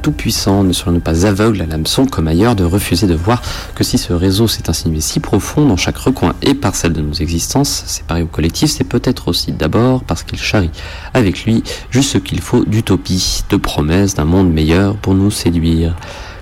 Tout-Puissant. 0.05 0.63
Ne 0.63 0.71
serions-nous 0.71 0.99
pas 0.99 1.25
aveugles 1.25 1.63
à 1.63 1.65
l'hameçon 1.65 2.05
comme 2.05 2.27
ailleurs 2.27 2.55
de 2.55 2.63
refuser 2.63 3.07
de 3.07 3.15
voir 3.15 3.41
que 3.73 3.83
si 3.83 3.97
ce 3.97 4.13
réseau 4.13 4.47
s'est 4.47 4.69
insinué 4.69 5.01
si 5.01 5.19
profond 5.19 5.65
dans 5.65 5.77
chaque 5.77 5.97
recoin 5.97 6.35
et 6.43 6.53
parcelle 6.53 6.93
de 6.93 7.01
nos 7.01 7.13
existences, 7.13 7.83
séparées 7.87 8.21
ou 8.21 8.27
collectives, 8.27 8.69
c'est 8.69 8.83
peut-être 8.83 9.29
aussi 9.29 9.51
d'abord 9.51 10.03
parce 10.03 10.21
qu'il 10.21 10.37
charrie 10.37 10.69
avec 11.15 11.43
lui 11.45 11.63
juste 11.89 12.11
ce 12.11 12.19
qu'il 12.19 12.41
faut 12.41 12.65
d'utopie, 12.65 13.45
de 13.49 13.57
promesses 13.57 14.13
d'un 14.13 14.25
monde 14.25 14.53
meilleur 14.53 14.95
pour 14.95 15.15
nous 15.15 15.31
séduire 15.31 15.95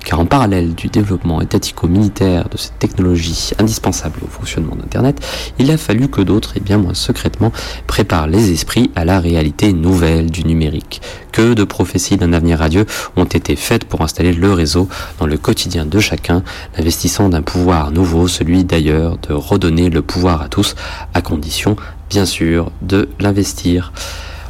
car 0.03 0.19
en 0.19 0.25
parallèle 0.25 0.75
du 0.75 0.87
développement 0.87 1.41
étatico-militaire 1.41 2.49
de 2.49 2.57
cette 2.57 2.77
technologie 2.79 3.51
indispensable 3.59 4.19
au 4.23 4.27
fonctionnement 4.27 4.75
d'Internet, 4.75 5.19
il 5.59 5.71
a 5.71 5.77
fallu 5.77 6.07
que 6.07 6.21
d'autres, 6.21 6.57
et 6.57 6.59
bien 6.59 6.77
moins 6.77 6.93
secrètement, 6.93 7.51
préparent 7.87 8.27
les 8.27 8.51
esprits 8.51 8.91
à 8.95 9.05
la 9.05 9.19
réalité 9.19 9.73
nouvelle 9.73 10.29
du 10.29 10.43
numérique. 10.43 11.01
Que 11.31 11.53
de 11.53 11.63
prophéties 11.63 12.17
d'un 12.17 12.33
avenir 12.33 12.59
radieux 12.59 12.85
ont 13.15 13.25
été 13.25 13.55
faites 13.55 13.85
pour 13.85 14.01
installer 14.01 14.33
le 14.33 14.53
réseau 14.53 14.87
dans 15.19 15.25
le 15.25 15.37
quotidien 15.37 15.85
de 15.85 15.99
chacun, 15.99 16.43
l'investissant 16.77 17.29
d'un 17.29 17.41
pouvoir 17.41 17.91
nouveau, 17.91 18.27
celui 18.27 18.63
d'ailleurs 18.63 19.17
de 19.17 19.33
redonner 19.33 19.89
le 19.89 20.01
pouvoir 20.01 20.41
à 20.41 20.49
tous, 20.49 20.75
à 21.13 21.21
condition, 21.21 21.75
bien 22.09 22.25
sûr, 22.25 22.71
de 22.81 23.09
l'investir. 23.19 23.91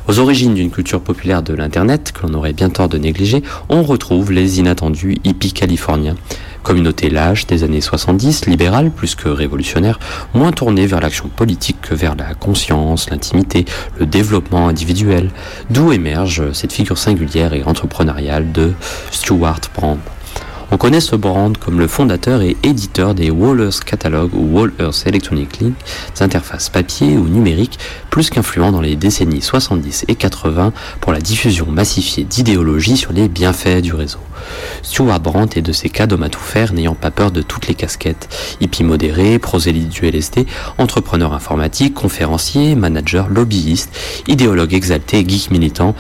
Aux 0.06 0.20
origines 0.20 0.54
d'une 0.54 0.70
culture 0.70 1.02
populaire 1.02 1.42
de 1.44 1.54
l'Internet, 1.54 2.12
que 2.12 2.28
l'on 2.28 2.34
aurait 2.34 2.52
bien 2.52 2.70
tort 2.70 2.90
de 2.90 2.98
négliger, 2.98 3.42
on 3.70 3.84
retrouve 3.84 4.34
les 4.34 4.60
inattendus 4.60 5.16
hippies 5.24 5.54
californiens. 5.54 6.16
Communauté 6.62 7.10
lâche 7.10 7.48
des 7.48 7.64
années 7.64 7.80
70, 7.80 8.46
libérale 8.48 8.92
plus 8.92 9.16
que 9.16 9.30
révolutionnaire, 9.30 10.00
moins 10.34 10.52
tournée 10.52 10.88
vers 10.88 11.00
l'action 11.00 11.30
politique 11.30 11.80
que 11.82 11.96
vers 11.96 12.16
la 12.16 12.34
conscience, 12.34 13.10
l'intimité, 13.10 13.64
le 13.98 14.06
développement 14.06 14.68
individuel, 14.68 15.32
d'où 15.70 15.94
émerge 15.94 16.52
cette 16.52 16.74
figure 16.74 16.98
singulière 16.98 17.54
et 17.54 17.64
entrepreneuriale 17.64 18.52
de 18.52 18.74
Stuart 19.10 19.62
Brand. 19.74 20.00
On 20.74 20.78
connaît 20.78 21.02
ce 21.02 21.16
brand 21.16 21.56
comme 21.56 21.78
le 21.78 21.88
fondateur 21.88 22.42
et 22.42 22.58
éditeur 22.64 23.14
des 23.14 23.30
Wall 23.30 23.62
Earth 23.62 23.84
Catalog 23.84 24.34
ou 24.34 24.58
Wall 24.58 24.74
Earth 24.80 25.04
Electronic 25.06 25.60
Link, 25.60 25.76
des 26.16 26.24
interfaces 26.24 26.70
papier 26.70 27.16
ou 27.16 27.28
numériques, 27.28 27.78
plus 28.10 28.32
qu'influent 28.32 28.72
dans 28.72 28.82
les 28.82 28.96
décennies 28.96 29.44
70 29.44 30.06
et 30.08 30.16
80 30.16 30.74
pour 31.00 31.14
la 31.14 31.22
diffusion 31.22 31.68
massifiée 31.68 32.24
d'idéologies 32.24 32.98
sur 32.98 33.14
les 33.14 33.28
bienfaits 33.28 33.84
du 33.84 33.94
réseau. 33.94 34.18
Stuart 34.82 35.20
Brandt 35.20 35.60
est 35.60 35.62
de 35.62 35.72
ces 35.74 35.90
cas 35.90 36.08
d'homme 36.08 36.24
à 36.24 36.30
tout 36.30 36.40
faire 36.40 36.74
n'ayant 36.74 36.96
pas 36.96 37.12
peur 37.12 37.30
de 37.30 37.44
toutes 37.44 37.68
les 37.68 37.76
casquettes. 37.76 38.28
Hippie 38.60 38.84
modéré, 38.84 39.38
prosélyte 39.38 39.90
du 39.90 40.08
LSD, 40.08 40.48
entrepreneur 40.80 41.34
informatique, 41.34 41.94
conférencier, 41.94 42.74
manager, 42.74 43.30
lobbyiste, 43.30 43.96
idéologue 44.28 44.74
exalté, 44.74 45.24
geek 45.24 45.52
militant, 45.52 45.94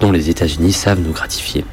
dont 0.00 0.12
les 0.12 0.28
États-Unis 0.28 0.74
savent 0.74 1.00
nous 1.00 1.12
gratifier. 1.12 1.64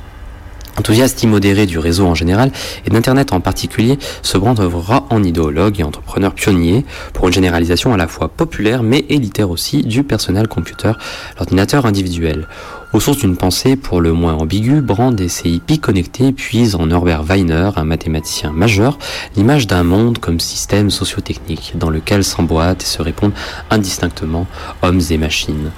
Enthousiaste 0.77 1.23
immodéré 1.23 1.65
du 1.65 1.79
réseau 1.79 2.05
en 2.05 2.15
général 2.15 2.51
et 2.85 2.89
d'Internet 2.89 3.31
en 3.31 3.39
particulier, 3.39 3.97
ce 4.21 4.37
brand 4.37 4.59
œuvrera 4.59 5.05
en 5.09 5.23
idéologue 5.23 5.79
et 5.79 5.83
entrepreneur 5.83 6.33
pionnier 6.33 6.85
pour 7.13 7.27
une 7.27 7.33
généralisation 7.33 7.93
à 7.93 7.97
la 7.97 8.07
fois 8.07 8.27
populaire 8.27 8.83
mais 8.83 9.05
élitaire 9.09 9.49
aussi 9.49 9.83
du 9.83 10.03
personal 10.03 10.47
computer, 10.47 10.91
l'ordinateur 11.37 11.85
individuel. 11.85 12.47
Aux 12.93 12.99
sources 12.99 13.19
d'une 13.19 13.35
pensée 13.35 13.75
pour 13.75 13.99
le 13.99 14.13
moins 14.13 14.35
ambiguë, 14.35 14.81
Brand 14.81 15.19
et 15.19 15.27
ses 15.27 15.49
hippies 15.49 15.79
connectés 15.79 16.31
puisent 16.31 16.75
en 16.75 16.85
Norbert 16.85 17.23
Weiner, 17.23 17.71
un 17.75 17.83
mathématicien 17.83 18.51
majeur, 18.51 18.97
l'image 19.35 19.67
d'un 19.67 19.83
monde 19.83 20.19
comme 20.19 20.39
système 20.39 20.89
sociotechnique 20.89 21.73
dans 21.75 21.89
lequel 21.89 22.23
s'emboîtent 22.23 22.83
et 22.83 22.85
se 22.85 23.01
répondent 23.01 23.33
indistinctement 23.69 24.47
hommes 24.81 25.01
et 25.09 25.17
machines. 25.17 25.71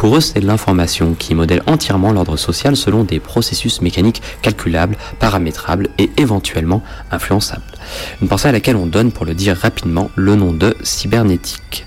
Pour 0.00 0.16
eux, 0.16 0.22
c'est 0.22 0.40
l'information 0.40 1.12
qui 1.12 1.34
modèle 1.34 1.62
entièrement 1.66 2.10
l'ordre 2.10 2.38
social 2.38 2.74
selon 2.74 3.04
des 3.04 3.20
processus 3.20 3.82
mécaniques 3.82 4.22
calculables, 4.40 4.96
paramétrables 5.18 5.90
et 5.98 6.10
éventuellement 6.16 6.82
influençables. 7.10 7.70
Une 8.22 8.28
pensée 8.28 8.48
à 8.48 8.52
laquelle 8.52 8.76
on 8.76 8.86
donne, 8.86 9.12
pour 9.12 9.26
le 9.26 9.34
dire 9.34 9.58
rapidement, 9.58 10.10
le 10.16 10.36
nom 10.36 10.54
de 10.54 10.74
cybernétique. 10.82 11.86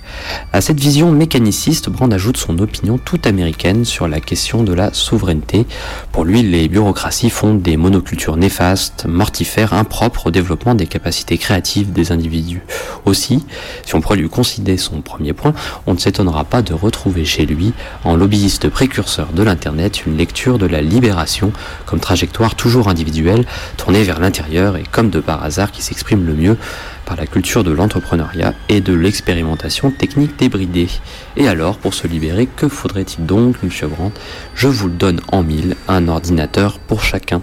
À 0.52 0.62
cette 0.62 0.80
vision 0.80 1.12
mécaniciste, 1.12 1.90
Brand 1.90 2.14
ajoute 2.14 2.38
son 2.38 2.60
opinion 2.60 2.98
toute 2.98 3.26
américaine 3.26 3.86
sur 3.86 4.08
la 4.08 4.20
question 4.20 4.64
de 4.64 4.74
la 4.74 4.94
souveraineté. 4.94 5.66
Pour 6.12 6.26
lui, 6.26 6.44
les 6.44 6.68
bureaucraties 6.68 7.30
font 7.30 7.56
des 7.56 7.78
monocultures 7.78 8.38
néfastes, 8.38 9.06
mortifères, 9.08 9.74
impropres 9.74 10.28
au 10.28 10.32
développement 10.32 10.76
des 10.76 10.88
capacités 10.88 11.38
créatives 11.38 11.92
des 11.92 12.12
individus. 12.12 12.62
Aussi, 13.06 13.46
si 13.86 13.96
on 13.96 14.02
pourrait 14.02 14.18
lui 14.18 14.30
considérer 14.30 14.78
son 14.78 15.02
premier 15.02 15.34
point, 15.34 15.54
on 15.88 15.94
ne 15.94 16.00
s'étonnera 16.00 16.44
pas 16.44 16.62
de 16.62 16.74
retrouver 16.74 17.26
chez 17.26 17.46
lui, 17.46 17.74
en 18.04 18.16
lobbyiste 18.16 18.70
précurseur 18.70 19.28
de 19.34 19.44
l'Internet, 19.44 20.06
une 20.06 20.18
lecture 20.18 20.58
de 20.58 20.66
la 20.66 20.82
libération 20.82 21.52
comme 21.86 22.00
trajectoire 22.00 22.56
toujours 22.56 22.90
individuelle, 22.90 23.46
tournée 23.78 24.04
vers 24.04 24.20
l'intérieur 24.20 24.78
et 24.78 24.84
comme 24.92 25.10
de 25.10 25.20
par 25.20 25.44
hasard 25.44 25.72
qui 25.72 25.82
s'exprime 25.82 26.26
le 26.26 26.34
mieux 26.34 26.58
par 27.06 27.18
la 27.18 27.28
culture 27.28 27.64
de 27.64 27.72
l'entrepreneuriat 27.72 28.54
et 28.70 28.82
de 28.82 28.94
l'expérimentation 28.94 29.92
technique 29.92 30.38
débridée. 30.38 30.90
Et 31.38 31.48
alors, 31.48 31.78
pour 31.78 31.94
se 31.94 32.08
libérer, 32.08 32.48
que 32.48 32.68
faudrait-il 32.68 33.26
donc, 33.26 33.56
Monsieur 33.64 33.88
Brandt? 33.88 34.20
Je 34.56 34.68
vous 34.68 34.88
le 34.88 34.94
donne 34.94 35.22
en 35.32 35.44
mille, 35.44 35.76
un 35.88 36.08
ordinateur 36.08 36.80
pour 36.80 37.02
chacun. 37.04 37.42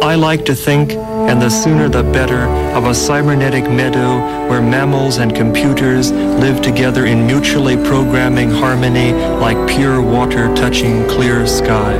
I 0.00 0.14
like 0.14 0.44
to 0.44 0.54
think, 0.54 0.92
and 1.28 1.40
the 1.40 1.50
sooner 1.50 1.88
the 1.88 2.04
better, 2.04 2.46
of 2.74 2.86
a 2.86 2.94
cybernetic 2.94 3.68
meadow 3.68 4.20
where 4.48 4.62
mammals 4.62 5.18
and 5.18 5.34
computers 5.34 6.12
live 6.12 6.62
together 6.62 7.04
in 7.04 7.26
mutually 7.26 7.76
programming 7.76 8.50
harmony 8.50 9.12
like 9.40 9.58
pure 9.66 10.00
water 10.00 10.54
touching 10.54 11.04
clear 11.08 11.46
sky. 11.46 11.94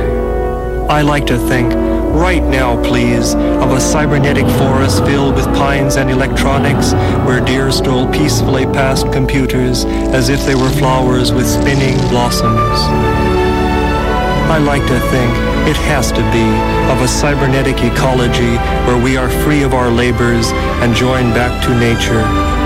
I 0.89 1.03
like 1.03 1.27
to 1.27 1.37
think, 1.37 1.71
right 2.13 2.43
now 2.43 2.81
please, 2.83 3.33
of 3.33 3.71
a 3.71 3.79
cybernetic 3.79 4.45
forest 4.57 5.03
filled 5.05 5.35
with 5.35 5.45
pines 5.55 5.95
and 5.95 6.09
electronics 6.09 6.93
where 7.25 7.43
deer 7.43 7.71
stroll 7.71 8.07
peacefully 8.11 8.65
past 8.65 9.11
computers 9.11 9.85
as 10.13 10.29
if 10.29 10.45
they 10.45 10.55
were 10.55 10.69
flowers 10.69 11.31
with 11.31 11.47
spinning 11.47 11.97
blossoms. 12.09 12.79
I 14.49 14.57
like 14.57 14.81
to 14.87 14.99
think 15.11 15.49
it 15.69 15.77
has 15.77 16.11
to 16.11 16.21
be 16.31 16.47
of 16.91 17.01
a 17.01 17.07
cybernetic 17.07 17.77
ecology 17.83 18.55
where 18.87 19.01
we 19.01 19.15
are 19.15 19.29
free 19.43 19.61
of 19.61 19.75
our 19.75 19.91
labors 19.91 20.51
and 20.81 20.95
joined 20.95 21.35
back 21.35 21.63
to 21.65 21.79
nature, 21.79 22.25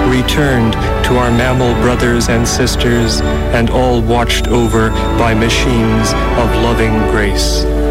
returned 0.09 0.73
to 1.03 1.17
our 1.17 1.31
mammal 1.31 1.73
brothers 1.81 2.29
and 2.29 2.47
sisters, 2.47 3.19
and 3.51 3.69
all 3.69 4.01
watched 4.01 4.47
over 4.47 4.89
by 5.19 5.33
machines 5.33 6.13
of 6.39 6.49
loving 6.63 6.93
grace. 7.11 7.82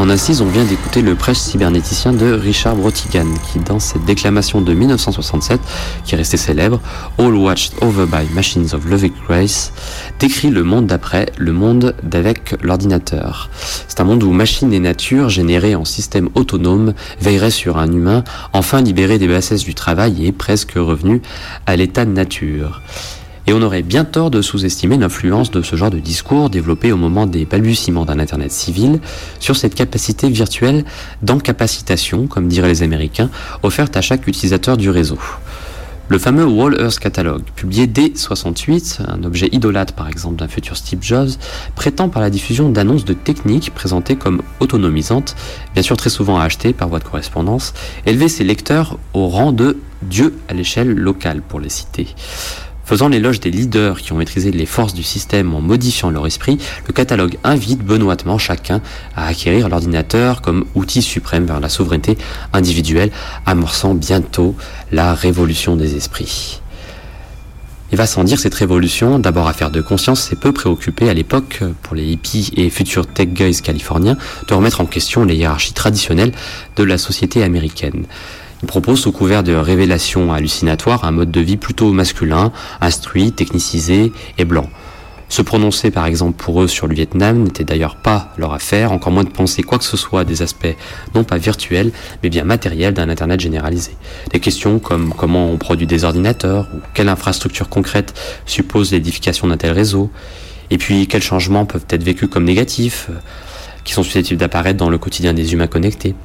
En 0.00 0.08
assise, 0.08 0.40
on 0.40 0.46
vient 0.46 0.64
d'écouter 0.64 1.02
le 1.02 1.14
prêche 1.14 1.36
cybernéticien 1.36 2.14
de 2.14 2.32
Richard 2.32 2.74
Brotigan, 2.74 3.26
qui, 3.52 3.58
dans 3.58 3.78
cette 3.78 4.02
déclamation 4.06 4.62
de 4.62 4.72
1967, 4.72 5.60
qui 6.06 6.14
est 6.14 6.16
restée 6.16 6.38
célèbre, 6.38 6.80
All 7.18 7.34
Watched 7.34 7.74
Over 7.82 8.06
by 8.06 8.26
Machines 8.32 8.68
of 8.72 8.86
Loving 8.86 9.12
Grace, 9.28 9.74
décrit 10.18 10.48
le 10.48 10.62
monde 10.62 10.86
d'après, 10.86 11.26
le 11.36 11.52
monde 11.52 11.94
d'avec 12.02 12.56
l'ordinateur. 12.62 13.50
C'est 13.88 14.00
un 14.00 14.04
monde 14.04 14.22
où 14.22 14.32
machine 14.32 14.72
et 14.72 14.80
nature, 14.80 15.28
générées 15.28 15.74
en 15.74 15.84
système 15.84 16.30
autonome, 16.34 16.94
veilleraient 17.20 17.50
sur 17.50 17.76
un 17.76 17.92
humain, 17.92 18.24
enfin 18.54 18.80
libéré 18.80 19.18
des 19.18 19.28
bassesses 19.28 19.64
du 19.64 19.74
travail 19.74 20.24
et 20.26 20.32
presque 20.32 20.72
revenu 20.76 21.20
à 21.66 21.76
l'état 21.76 22.06
de 22.06 22.12
nature. 22.12 22.80
Et 23.50 23.52
on 23.52 23.62
aurait 23.62 23.82
bien 23.82 24.04
tort 24.04 24.30
de 24.30 24.42
sous-estimer 24.42 24.96
l'influence 24.96 25.50
de 25.50 25.60
ce 25.60 25.74
genre 25.74 25.90
de 25.90 25.98
discours 25.98 26.50
développé 26.50 26.92
au 26.92 26.96
moment 26.96 27.26
des 27.26 27.46
balbutiements 27.46 28.04
d'un 28.04 28.20
Internet 28.20 28.52
civil 28.52 29.00
sur 29.40 29.56
cette 29.56 29.74
capacité 29.74 30.30
virtuelle 30.30 30.84
d'encapacitation, 31.22 32.28
comme 32.28 32.46
diraient 32.46 32.68
les 32.68 32.84
Américains, 32.84 33.28
offerte 33.64 33.96
à 33.96 34.02
chaque 34.02 34.28
utilisateur 34.28 34.76
du 34.76 34.88
réseau. 34.88 35.18
Le 36.06 36.20
fameux 36.20 36.44
Wall 36.44 36.80
Earth 36.80 37.00
Catalog, 37.00 37.42
publié 37.56 37.88
dès 37.88 38.12
68, 38.14 39.02
un 39.08 39.24
objet 39.24 39.48
idolâtre 39.50 39.94
par 39.94 40.08
exemple 40.08 40.36
d'un 40.36 40.46
futur 40.46 40.76
Steve 40.76 41.02
Jobs, 41.02 41.30
prétend 41.74 42.08
par 42.08 42.22
la 42.22 42.30
diffusion 42.30 42.68
d'annonces 42.68 43.04
de 43.04 43.14
techniques 43.14 43.74
présentées 43.74 44.14
comme 44.14 44.42
autonomisantes, 44.60 45.34
bien 45.74 45.82
sûr 45.82 45.96
très 45.96 46.10
souvent 46.10 46.38
à 46.38 46.44
acheter 46.44 46.72
par 46.72 46.88
voie 46.88 47.00
de 47.00 47.04
correspondance, 47.04 47.74
élever 48.06 48.28
ses 48.28 48.44
lecteurs 48.44 48.96
au 49.12 49.26
rang 49.26 49.50
de 49.50 49.78
Dieu 50.02 50.38
à 50.48 50.54
l'échelle 50.54 50.94
locale 50.94 51.42
pour 51.42 51.58
les 51.58 51.68
citer. 51.68 52.14
Faisant 52.90 53.08
l'éloge 53.08 53.38
des 53.38 53.52
leaders 53.52 54.00
qui 54.00 54.12
ont 54.12 54.16
maîtrisé 54.16 54.50
les 54.50 54.66
forces 54.66 54.94
du 54.94 55.04
système 55.04 55.54
en 55.54 55.60
modifiant 55.60 56.10
leur 56.10 56.26
esprit, 56.26 56.58
le 56.88 56.92
catalogue 56.92 57.38
invite 57.44 57.84
benoîtement 57.84 58.36
chacun 58.36 58.82
à 59.14 59.28
acquérir 59.28 59.68
l'ordinateur 59.68 60.42
comme 60.42 60.64
outil 60.74 61.00
suprême 61.00 61.44
vers 61.44 61.60
la 61.60 61.68
souveraineté 61.68 62.18
individuelle, 62.52 63.12
amorçant 63.46 63.94
bientôt 63.94 64.56
la 64.90 65.14
révolution 65.14 65.76
des 65.76 65.94
esprits. 65.94 66.62
Il 67.92 67.96
va 67.96 68.08
sans 68.08 68.24
dire 68.24 68.40
cette 68.40 68.56
révolution, 68.56 69.20
d'abord 69.20 69.46
affaire 69.46 69.70
de 69.70 69.80
conscience, 69.80 70.22
s'est 70.22 70.34
peu 70.34 70.50
préoccupée 70.50 71.08
à 71.08 71.14
l'époque, 71.14 71.62
pour 71.84 71.94
les 71.94 72.10
hippies 72.10 72.50
et 72.56 72.70
futurs 72.70 73.06
tech 73.06 73.28
guys 73.28 73.62
californiens, 73.62 74.16
de 74.48 74.54
remettre 74.54 74.80
en 74.80 74.86
question 74.86 75.24
les 75.24 75.36
hiérarchies 75.36 75.74
traditionnelles 75.74 76.32
de 76.74 76.82
la 76.82 76.98
société 76.98 77.44
américaine. 77.44 78.06
Il 78.62 78.66
propose, 78.66 79.00
sous 79.00 79.12
couvert 79.12 79.42
de 79.42 79.54
révélations 79.54 80.32
hallucinatoires, 80.32 81.04
un 81.04 81.10
mode 81.10 81.30
de 81.30 81.40
vie 81.40 81.56
plutôt 81.56 81.92
masculin, 81.92 82.52
instruit, 82.80 83.32
technicisé 83.32 84.12
et 84.38 84.44
blanc. 84.44 84.68
Se 85.30 85.42
prononcer 85.42 85.92
par 85.92 86.06
exemple 86.06 86.42
pour 86.42 86.60
eux 86.60 86.66
sur 86.66 86.88
le 86.88 86.94
Vietnam 86.94 87.44
n'était 87.44 87.62
d'ailleurs 87.62 87.94
pas 87.94 88.34
leur 88.36 88.52
affaire, 88.52 88.90
encore 88.90 89.12
moins 89.12 89.22
de 89.22 89.30
penser 89.30 89.62
quoi 89.62 89.78
que 89.78 89.84
ce 89.84 89.96
soit 89.96 90.24
des 90.24 90.42
aspects 90.42 90.74
non 91.14 91.22
pas 91.22 91.38
virtuels, 91.38 91.92
mais 92.22 92.30
bien 92.30 92.42
matériels 92.42 92.94
d'un 92.94 93.08
Internet 93.08 93.38
généralisé. 93.38 93.92
Des 94.32 94.40
questions 94.40 94.80
comme 94.80 95.14
comment 95.14 95.48
on 95.48 95.56
produit 95.56 95.86
des 95.86 96.02
ordinateurs, 96.04 96.66
ou 96.74 96.80
quelle 96.94 97.08
infrastructure 97.08 97.68
concrète 97.68 98.12
suppose 98.44 98.90
l'édification 98.90 99.46
d'un 99.46 99.56
tel 99.56 99.70
réseau, 99.70 100.10
et 100.70 100.78
puis 100.78 101.06
quels 101.06 101.22
changements 101.22 101.64
peuvent 101.64 101.86
être 101.90 102.02
vécus 102.02 102.28
comme 102.28 102.44
négatifs, 102.44 103.06
euh, 103.10 103.14
qui 103.84 103.92
sont 103.92 104.02
susceptibles 104.02 104.40
d'apparaître 104.40 104.78
dans 104.78 104.90
le 104.90 104.98
quotidien 104.98 105.32
des 105.32 105.52
humains 105.52 105.68
connectés. 105.68 106.16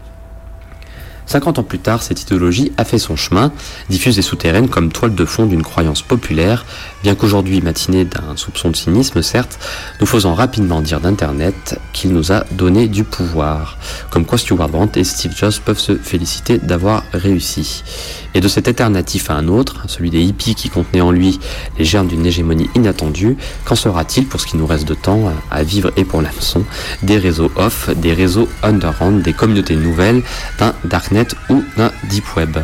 50 1.25 1.59
ans 1.59 1.63
plus 1.63 1.79
tard, 1.79 2.03
cette 2.03 2.21
idéologie 2.21 2.71
a 2.77 2.85
fait 2.85 2.99
son 2.99 3.15
chemin, 3.15 3.51
diffuse 3.89 4.19
et 4.19 4.21
souterraine 4.21 4.69
comme 4.69 4.91
toile 4.91 5.15
de 5.15 5.25
fond 5.25 5.45
d'une 5.45 5.63
croyance 5.63 6.01
populaire, 6.01 6.65
bien 7.03 7.15
qu'aujourd'hui 7.15 7.61
matinée 7.61 8.05
d'un 8.05 8.35
soupçon 8.35 8.69
de 8.69 8.75
cynisme, 8.75 9.21
certes, 9.21 9.59
nous 9.99 10.05
faisant 10.05 10.33
rapidement 10.33 10.81
dire 10.81 10.99
d'Internet 10.99 11.79
qu'il 11.93 12.13
nous 12.13 12.31
a 12.31 12.45
donné 12.51 12.87
du 12.87 13.03
pouvoir. 13.03 13.77
Comme 14.09 14.25
quoi 14.25 14.37
Stuart 14.37 14.69
Brandt 14.69 14.99
et 14.99 15.03
Steve 15.03 15.35
Jobs 15.35 15.59
peuvent 15.63 15.79
se 15.79 15.95
féliciter 15.95 16.57
d'avoir 16.57 17.03
réussi. 17.13 17.83
Et 18.33 18.41
de 18.41 18.47
cet 18.47 18.67
alternatif 18.67 19.29
à 19.29 19.35
un 19.35 19.47
autre, 19.47 19.85
celui 19.87 20.09
des 20.09 20.21
hippies 20.21 20.55
qui 20.55 20.69
contenait 20.69 21.01
en 21.01 21.11
lui 21.11 21.39
les 21.79 21.85
germes 21.85 22.07
d'une 22.07 22.25
hégémonie 22.25 22.69
inattendue, 22.75 23.37
qu'en 23.63 23.75
sera-t-il 23.75 24.27
pour 24.27 24.41
ce 24.41 24.45
qui 24.45 24.57
nous 24.57 24.67
reste 24.67 24.87
de 24.87 24.93
temps 24.93 25.31
à 25.51 25.63
vivre 25.63 25.91
et 25.95 26.03
pour 26.03 26.21
l'hameçon 26.21 26.65
Des 27.01 27.17
réseaux 27.17 27.51
off, 27.55 27.89
des 27.95 28.13
réseaux 28.13 28.49
underground, 28.61 29.21
des 29.21 29.33
communautés 29.33 29.75
nouvelles, 29.75 30.21
d'un 30.59 30.73
darknet 30.83 31.14
ou 31.49 31.63
d'un 31.77 31.91
deep 32.09 32.35
web. 32.35 32.57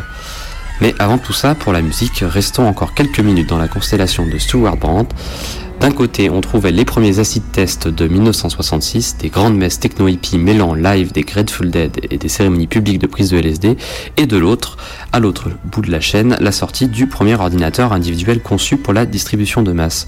Mais 0.80 0.94
avant 0.98 1.18
tout 1.18 1.32
ça, 1.32 1.54
pour 1.54 1.72
la 1.72 1.80
musique, 1.80 2.24
restons 2.26 2.66
encore 2.66 2.94
quelques 2.94 3.20
minutes 3.20 3.48
dans 3.48 3.58
la 3.58 3.68
constellation 3.68 4.26
de 4.26 4.36
Stuart 4.38 4.76
Brandt. 4.76 5.14
D'un 5.80 5.90
côté, 5.90 6.30
on 6.30 6.40
trouvait 6.40 6.70
les 6.70 6.84
premiers 6.84 7.18
acid 7.18 7.42
tests 7.50 7.88
de 7.88 8.06
1966, 8.06 9.16
des 9.18 9.30
grandes 9.30 9.56
messes 9.56 9.80
techno-hippie 9.80 10.38
mêlant 10.38 10.74
live 10.74 11.12
des 11.12 11.22
Grateful 11.22 11.70
Dead 11.70 11.98
et 12.10 12.18
des 12.18 12.28
cérémonies 12.28 12.68
publiques 12.68 13.00
de 13.00 13.06
prise 13.06 13.30
de 13.30 13.38
LSD, 13.38 13.76
et 14.16 14.26
de 14.26 14.36
l'autre, 14.36 14.76
à 15.12 15.18
l'autre 15.18 15.50
bout 15.64 15.82
de 15.82 15.90
la 15.90 16.00
chaîne, 16.00 16.36
la 16.40 16.52
sortie 16.52 16.88
du 16.88 17.06
premier 17.06 17.34
ordinateur 17.34 17.92
individuel 17.92 18.40
conçu 18.40 18.76
pour 18.76 18.92
la 18.92 19.06
distribution 19.06 19.62
de 19.62 19.72
masse. 19.72 20.06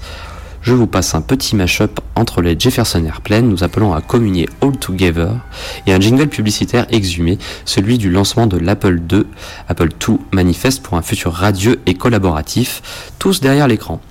Je 0.65 0.73
vous 0.73 0.87
passe 0.87 1.13
un 1.13 1.21
petit 1.21 1.55
mash-up 1.55 1.99
entre 2.15 2.41
les 2.41 2.59
Jefferson 2.59 3.05
Airplane, 3.05 3.47
nous 3.47 3.63
appelant 3.63 3.93
à 3.93 4.01
communier 4.01 4.49
All 4.61 4.75
Together, 4.75 5.29
et 5.85 5.93
un 5.93 5.99
jingle 5.99 6.27
publicitaire 6.27 6.87
exhumé, 6.89 7.37
celui 7.65 7.99
du 7.99 8.09
lancement 8.09 8.47
de 8.47 8.57
l'Apple 8.57 8.99
II, 9.11 9.25
Apple 9.67 9.89
II 10.07 10.17
manifeste 10.33 10.81
pour 10.81 10.97
un 10.97 11.03
futur 11.03 11.33
radieux 11.33 11.81
et 11.85 11.93
collaboratif, 11.93 12.81
tous 13.19 13.41
derrière 13.41 13.67
l'écran. 13.67 14.01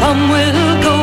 Some 0.00 0.20
will 0.34 0.74
go. 0.88 0.98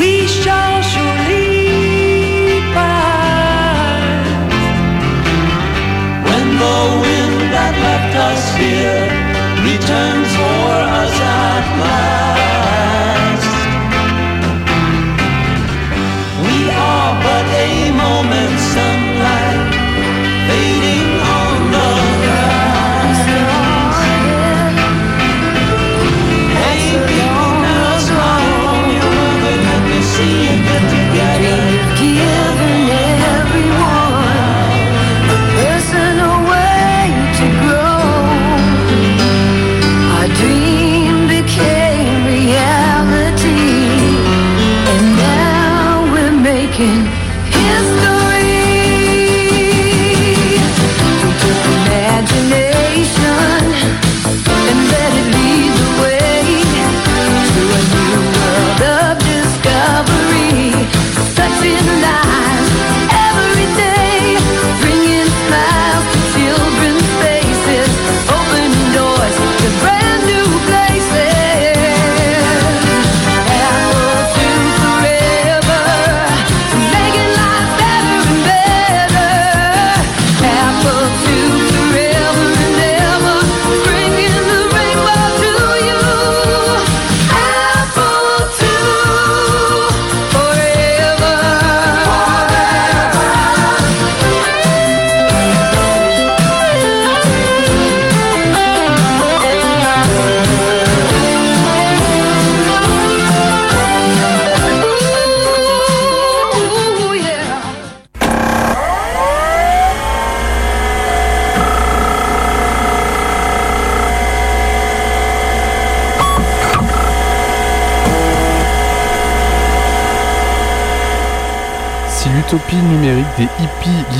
We 0.00 0.12
shall 0.26 0.76
surely 0.92 2.60
pass. 2.74 4.26
When 6.26 6.46
the 6.62 6.78
wind 7.04 7.38
that 7.54 7.74
left 7.86 8.14
us 8.28 8.42
here 8.60 9.28
Returns 9.64 10.30
for 10.36 10.70
us 10.98 11.20
at 11.20 11.66
last 11.80 12.07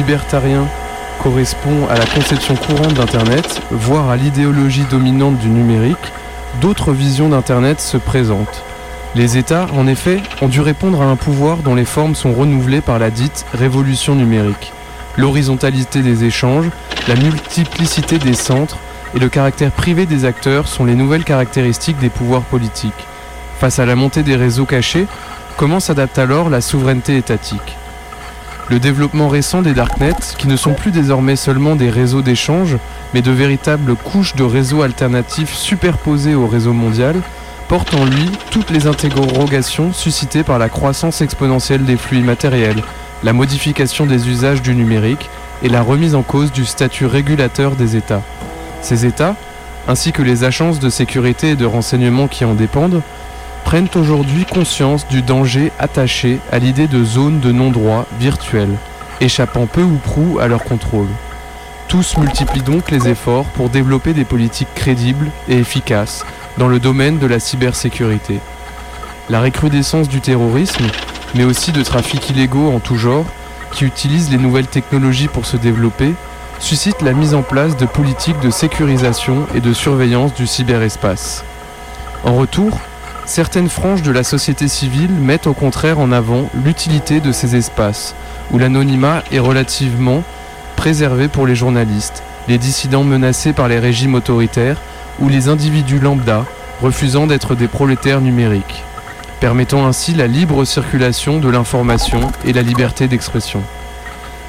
hippies 0.08 0.14
libertariens 0.14 0.66
correspond 1.22 1.86
à 1.90 1.98
la 1.98 2.06
conception 2.06 2.54
courante 2.56 2.94
d'Internet, 2.94 3.60
voire 3.70 4.08
à 4.08 4.16
l'idéologie 4.16 4.86
dominante 4.90 5.38
du 5.38 5.48
numérique, 5.48 6.12
d'autres 6.62 6.92
visions 6.92 7.28
d'Internet 7.28 7.80
se 7.80 7.98
présentent. 7.98 8.64
Les 9.14 9.36
États, 9.36 9.66
en 9.76 9.86
effet, 9.86 10.22
ont 10.40 10.48
dû 10.48 10.60
répondre 10.60 11.02
à 11.02 11.06
un 11.06 11.16
pouvoir 11.16 11.58
dont 11.58 11.74
les 11.74 11.84
formes 11.84 12.14
sont 12.14 12.32
renouvelées 12.32 12.80
par 12.80 12.98
la 12.98 13.10
dite 13.10 13.44
révolution 13.52 14.14
numérique. 14.14 14.72
L'horizontalité 15.16 16.00
des 16.00 16.24
échanges, 16.24 16.70
la 17.08 17.16
multiplicité 17.16 18.18
des 18.18 18.34
centres 18.34 18.78
et 19.14 19.18
le 19.18 19.28
caractère 19.28 19.72
privé 19.72 20.06
des 20.06 20.24
acteurs 20.24 20.68
sont 20.68 20.84
les 20.84 20.94
nouvelles 20.94 21.24
caractéristiques 21.24 21.98
des 21.98 22.10
pouvoirs 22.10 22.42
politiques. 22.42 23.06
Face 23.58 23.78
à 23.78 23.86
la 23.86 23.96
montée 23.96 24.22
des 24.22 24.36
réseaux 24.36 24.66
cachés, 24.66 25.06
comment 25.56 25.80
s'adapte 25.80 26.18
alors 26.18 26.48
la 26.48 26.60
souveraineté 26.60 27.16
étatique? 27.16 27.77
Le 28.70 28.78
développement 28.78 29.28
récent 29.28 29.62
des 29.62 29.72
darknets, 29.72 30.12
qui 30.36 30.46
ne 30.46 30.56
sont 30.56 30.74
plus 30.74 30.90
désormais 30.90 31.36
seulement 31.36 31.74
des 31.74 31.88
réseaux 31.88 32.20
d'échange, 32.20 32.76
mais 33.14 33.22
de 33.22 33.30
véritables 33.30 33.96
couches 33.96 34.36
de 34.36 34.44
réseaux 34.44 34.82
alternatifs 34.82 35.54
superposés 35.54 36.34
au 36.34 36.46
réseau 36.46 36.74
mondial, 36.74 37.16
porte 37.68 37.94
en 37.94 38.04
lui 38.04 38.30
toutes 38.50 38.68
les 38.68 38.86
interrogations 38.86 39.94
suscitées 39.94 40.42
par 40.42 40.58
la 40.58 40.68
croissance 40.68 41.22
exponentielle 41.22 41.86
des 41.86 41.96
flux 41.96 42.18
immatériels, 42.18 42.82
la 43.22 43.32
modification 43.32 44.04
des 44.04 44.28
usages 44.28 44.60
du 44.60 44.74
numérique 44.74 45.30
et 45.62 45.70
la 45.70 45.80
remise 45.80 46.14
en 46.14 46.22
cause 46.22 46.52
du 46.52 46.66
statut 46.66 47.06
régulateur 47.06 47.74
des 47.74 47.96
États. 47.96 48.22
Ces 48.82 49.06
États, 49.06 49.34
ainsi 49.88 50.12
que 50.12 50.22
les 50.22 50.44
agences 50.44 50.78
de 50.78 50.90
sécurité 50.90 51.50
et 51.50 51.56
de 51.56 51.64
renseignement 51.64 52.28
qui 52.28 52.44
en 52.44 52.52
dépendent, 52.52 53.02
prennent 53.68 53.90
aujourd'hui 53.96 54.46
conscience 54.46 55.06
du 55.08 55.20
danger 55.20 55.72
attaché 55.78 56.40
à 56.50 56.58
l'idée 56.58 56.86
de 56.86 57.04
zone 57.04 57.38
de 57.38 57.52
non-droit 57.52 58.06
virtuelle, 58.18 58.74
échappant 59.20 59.66
peu 59.66 59.82
ou 59.82 59.98
prou 59.98 60.38
à 60.40 60.48
leur 60.48 60.64
contrôle. 60.64 61.10
Tous 61.86 62.16
multiplient 62.16 62.62
donc 62.62 62.90
les 62.90 63.08
efforts 63.08 63.44
pour 63.44 63.68
développer 63.68 64.14
des 64.14 64.24
politiques 64.24 64.72
crédibles 64.74 65.28
et 65.50 65.58
efficaces 65.58 66.24
dans 66.56 66.66
le 66.66 66.80
domaine 66.80 67.18
de 67.18 67.26
la 67.26 67.40
cybersécurité. 67.40 68.40
La 69.28 69.42
recrudescence 69.42 70.08
du 70.08 70.22
terrorisme, 70.22 70.86
mais 71.34 71.44
aussi 71.44 71.70
de 71.70 71.82
trafics 71.82 72.30
illégaux 72.30 72.72
en 72.72 72.80
tout 72.80 72.96
genre, 72.96 73.26
qui 73.72 73.84
utilisent 73.84 74.30
les 74.30 74.38
nouvelles 74.38 74.66
technologies 74.66 75.28
pour 75.28 75.44
se 75.44 75.58
développer, 75.58 76.14
suscite 76.58 77.02
la 77.02 77.12
mise 77.12 77.34
en 77.34 77.42
place 77.42 77.76
de 77.76 77.84
politiques 77.84 78.40
de 78.40 78.50
sécurisation 78.50 79.46
et 79.54 79.60
de 79.60 79.74
surveillance 79.74 80.32
du 80.32 80.46
cyberespace. 80.46 81.44
En 82.24 82.34
retour, 82.34 82.80
certaines 83.28 83.68
franges 83.68 84.02
de 84.02 84.10
la 84.10 84.24
société 84.24 84.68
civile 84.68 85.10
mettent 85.10 85.46
au 85.46 85.52
contraire 85.52 85.98
en 85.98 86.12
avant 86.12 86.48
l'utilité 86.64 87.20
de 87.20 87.30
ces 87.30 87.56
espaces, 87.56 88.14
où 88.50 88.58
l'anonymat 88.58 89.22
est 89.30 89.38
relativement 89.38 90.24
préservé 90.76 91.28
pour 91.28 91.46
les 91.46 91.54
journalistes, 91.54 92.22
les 92.48 92.56
dissidents 92.56 93.04
menacés 93.04 93.52
par 93.52 93.68
les 93.68 93.78
régimes 93.78 94.14
autoritaires 94.14 94.78
ou 95.20 95.28
les 95.28 95.48
individus 95.48 95.98
lambda 95.98 96.46
refusant 96.80 97.26
d'être 97.26 97.54
des 97.54 97.68
prolétaires 97.68 98.22
numériques, 98.22 98.82
permettant 99.40 99.86
ainsi 99.86 100.14
la 100.14 100.26
libre 100.26 100.64
circulation 100.64 101.38
de 101.38 101.50
l'information 101.50 102.20
et 102.46 102.54
la 102.54 102.62
liberté 102.62 103.08
d'expression. 103.08 103.62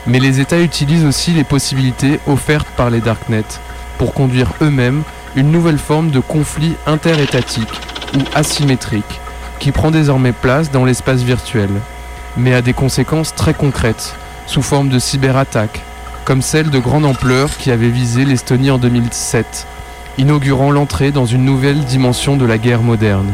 Mais 0.07 0.19
les 0.19 0.39
États 0.39 0.61
utilisent 0.61 1.05
aussi 1.05 1.31
les 1.31 1.43
possibilités 1.43 2.21
offertes 2.27 2.69
par 2.77 2.89
les 2.89 3.01
darknets 3.01 3.59
pour 3.97 4.13
conduire 4.13 4.53
eux-mêmes 4.61 5.03
une 5.35 5.51
nouvelle 5.51 5.77
forme 5.77 6.11
de 6.11 6.21
conflit 6.21 6.75
interétatique 6.87 7.67
ou 8.15 8.19
asymétrique 8.35 9.19
qui 9.59 9.71
prend 9.71 9.91
désormais 9.91 10.31
place 10.31 10.71
dans 10.71 10.85
l'espace 10.85 11.21
virtuel, 11.21 11.69
mais 12.37 12.53
a 12.53 12.61
des 12.61 12.73
conséquences 12.73 13.35
très 13.35 13.53
concrètes, 13.53 14.15
sous 14.47 14.61
forme 14.61 14.89
de 14.89 14.99
cyberattaques, 14.99 15.81
comme 16.25 16.41
celle 16.41 16.69
de 16.69 16.79
grande 16.79 17.05
ampleur 17.05 17.49
qui 17.57 17.71
avait 17.71 17.89
visé 17.89 18.25
l'Estonie 18.25 18.71
en 18.71 18.77
2007, 18.77 19.67
inaugurant 20.17 20.71
l'entrée 20.71 21.11
dans 21.11 21.25
une 21.25 21.43
nouvelle 21.43 21.83
dimension 21.85 22.37
de 22.37 22.45
la 22.45 22.57
guerre 22.57 22.81
moderne. 22.81 23.33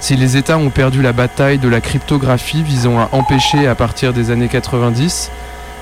Si 0.00 0.16
les 0.16 0.36
États 0.36 0.58
ont 0.58 0.70
perdu 0.70 1.00
la 1.00 1.12
bataille 1.12 1.58
de 1.58 1.68
la 1.68 1.80
cryptographie 1.80 2.62
visant 2.62 2.98
à 2.98 3.08
empêcher 3.12 3.68
à 3.68 3.76
partir 3.76 4.12
des 4.12 4.30
années 4.30 4.48
90 4.48 5.30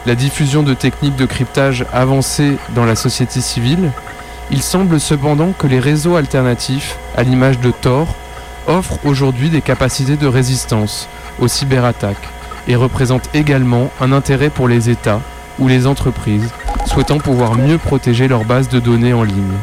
la 0.07 0.15
diffusion 0.15 0.63
de 0.63 0.75
techniques 0.75 1.17
de 1.17 1.27
cryptage 1.27 1.87
avancées 1.93 2.57
dans 2.75 2.85
la 2.85 2.97
société 2.97 3.41
civile, 3.41 3.93
il 4.51 4.63
semble 4.63 4.99
cependant 5.01 5.53
que 5.53 5.67
les 5.67 5.79
réseaux 5.81 6.17
alternatifs, 6.17 6.97
à 7.17 7.23
l'image 7.23 7.59
de 7.61 7.71
Tor, 7.71 8.07
offrent 8.67 8.99
aujourd'hui 9.05 9.49
des 9.51 9.61
capacités 9.63 10.17
de 10.17 10.27
résistance 10.27 11.09
aux 11.39 11.49
cyberattaques 11.49 12.29
et 12.69 12.77
représentent 12.77 13.29
également 13.35 13.91
un 14.01 14.13
intérêt 14.13 14.51
pour 14.51 14.69
les 14.69 14.91
États 14.91 15.21
ou 15.59 15.69
les 15.69 15.87
entreprises 15.87 16.49
souhaitant 16.87 17.19
pouvoir 17.19 17.55
mieux 17.57 17.79
protéger 17.79 18.27
leurs 18.29 18.45
bases 18.45 18.69
de 18.69 18.81
données 18.81 19.13
en 19.13 19.23
ligne. 19.23 19.57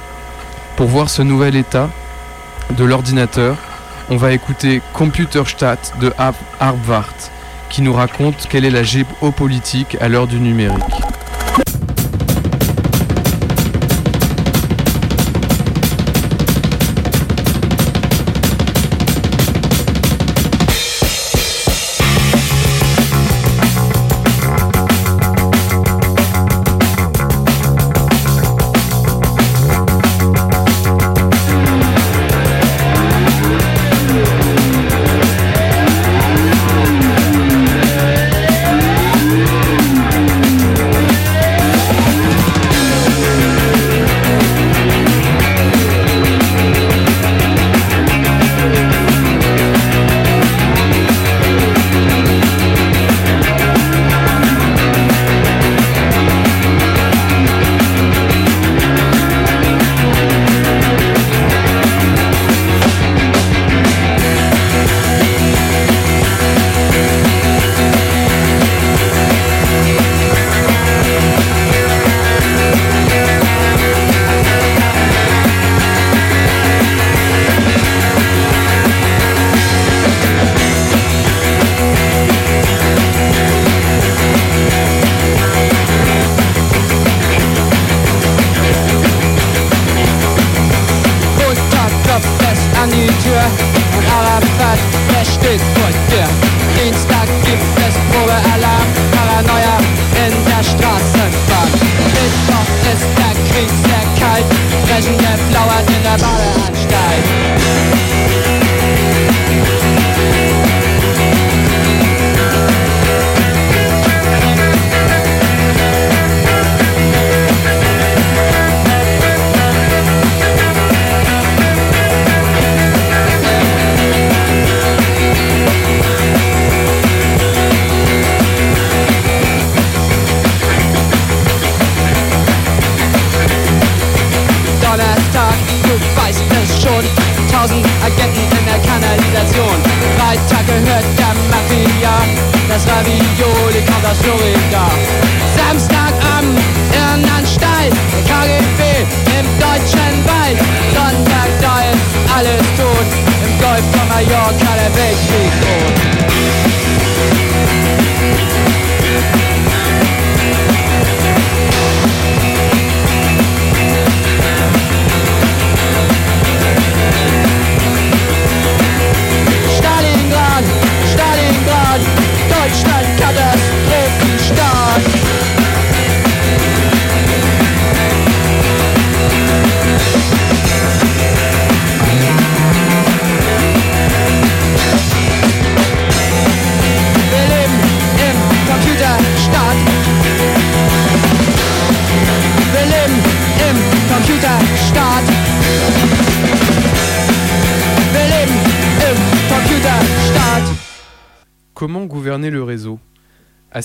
Pour 0.76 0.88
voir 0.88 1.10
ce 1.10 1.22
nouvel 1.22 1.56
état 1.56 1.90
de 2.72 2.84
l'ordinateur, 2.84 3.56
on 4.10 4.18
va 4.18 4.32
écouter 4.32 4.82
Computerstadt 4.94 5.94
de 6.00 6.14
Har- 6.18 6.34
Harvard 6.60 7.14
qui 7.70 7.82
nous 7.82 7.94
raconte 7.94 8.48
quelle 8.50 8.64
est 8.66 8.70
la 8.70 8.84
géopolitique 8.84 9.98
à 10.00 10.08
l'heure 10.08 10.28
du 10.28 10.40
numérique. 10.40 10.82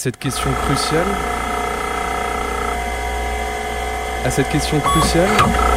Cette 0.03 0.19
question 0.19 0.51
cruciale, 0.67 1.07
à 4.27 4.31
cette 4.33 4.49
question 4.49 4.81
cruciale, 4.81 5.29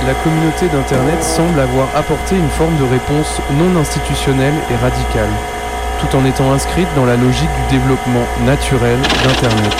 la 0.07 0.15
communauté 0.15 0.67
d'Internet 0.67 1.23
semble 1.23 1.59
avoir 1.59 1.87
apporté 1.95 2.35
une 2.35 2.49
forme 2.49 2.75
de 2.77 2.85
réponse 2.85 3.39
non 3.59 3.79
institutionnelle 3.79 4.55
et 4.71 4.75
radicale, 4.77 5.29
tout 5.99 6.17
en 6.17 6.25
étant 6.25 6.51
inscrite 6.51 6.87
dans 6.95 7.05
la 7.05 7.17
logique 7.17 7.51
du 7.69 7.77
développement 7.77 8.25
naturel 8.47 8.97
d'Internet. 9.23 9.75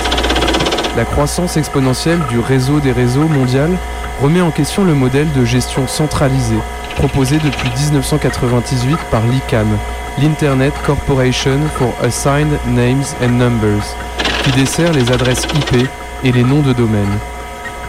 La 0.96 1.06
croissance 1.06 1.58
exponentielle 1.58 2.22
du 2.30 2.38
réseau 2.38 2.80
des 2.80 2.92
réseaux 2.92 3.28
mondial 3.28 3.72
remet 4.22 4.42
en 4.42 4.52
question 4.52 4.84
le 4.84 4.94
modèle 4.94 5.32
de 5.34 5.44
gestion 5.44 5.88
centralisée 5.88 6.62
proposé 6.98 7.40
depuis 7.40 7.72
1998 7.72 9.00
par 9.10 9.26
l'ICANN, 9.26 9.76
l'Internet 10.22 10.74
Corporation 10.86 11.60
for 11.80 11.92
Assigned 12.04 12.60
Names 12.68 13.06
and 13.24 13.40
Numbers, 13.40 13.96
qui 14.46 14.52
dessert 14.52 14.94
les 14.94 15.12
adresses 15.12 15.48
IP 15.56 15.88
et 16.24 16.32
les 16.32 16.44
noms 16.44 16.62
de 16.62 16.72
domaine. 16.72 17.18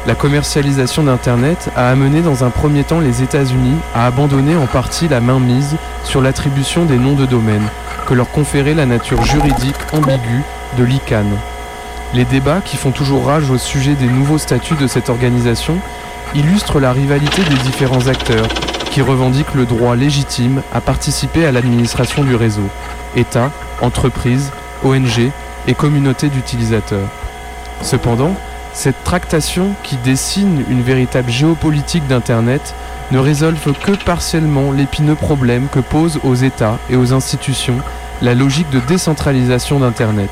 La 0.06 0.14
commercialisation 0.14 1.02
d'Internet 1.02 1.70
a 1.76 1.90
amené 1.90 2.22
dans 2.22 2.44
un 2.44 2.50
premier 2.50 2.82
temps 2.82 3.00
les 3.00 3.22
États-Unis 3.22 3.76
à 3.94 4.06
abandonner 4.06 4.56
en 4.56 4.66
partie 4.66 5.06
la 5.06 5.20
mainmise 5.20 5.76
sur 6.02 6.22
l'attribution 6.22 6.86
des 6.86 6.96
noms 6.96 7.14
de 7.14 7.26
domaine, 7.26 7.68
que 8.06 8.14
leur 8.14 8.30
conférait 8.30 8.74
la 8.74 8.86
nature 8.86 9.22
juridique 9.22 9.76
ambiguë 9.92 10.42
de 10.78 10.84
l'ICANN. 10.84 11.36
Les 12.14 12.24
débats 12.24 12.62
qui 12.64 12.78
font 12.78 12.92
toujours 12.92 13.26
rage 13.26 13.50
au 13.50 13.58
sujet 13.58 13.94
des 13.94 14.06
nouveaux 14.06 14.38
statuts 14.38 14.76
de 14.76 14.86
cette 14.86 15.10
organisation 15.10 15.76
illustrent 16.34 16.80
la 16.80 16.92
rivalité 16.92 17.42
des 17.42 17.56
différents 17.56 18.06
acteurs 18.06 18.48
qui 18.90 19.02
revendiquent 19.02 19.54
le 19.54 19.66
droit 19.66 19.94
légitime 19.94 20.62
à 20.72 20.80
participer 20.80 21.44
à 21.44 21.52
l'administration 21.52 22.24
du 22.24 22.34
réseau, 22.34 22.68
État, 23.14 23.50
entreprises, 23.82 24.52
ONG 24.84 25.30
et 25.66 25.74
communautés 25.74 26.28
d'utilisateurs. 26.28 27.08
Cependant, 27.82 28.34
cette 28.72 29.04
tractation 29.04 29.70
qui 29.82 29.96
dessine 29.96 30.64
une 30.68 30.82
véritable 30.82 31.30
géopolitique 31.30 32.06
d'Internet 32.06 32.74
ne 33.10 33.18
résolve 33.18 33.72
que 33.72 33.92
partiellement 33.92 34.72
l'épineux 34.72 35.14
problème 35.14 35.68
que 35.70 35.80
pose 35.80 36.20
aux 36.24 36.34
États 36.34 36.78
et 36.90 36.96
aux 36.96 37.12
institutions 37.12 37.78
la 38.22 38.34
logique 38.34 38.70
de 38.70 38.80
décentralisation 38.80 39.80
d'Internet 39.80 40.30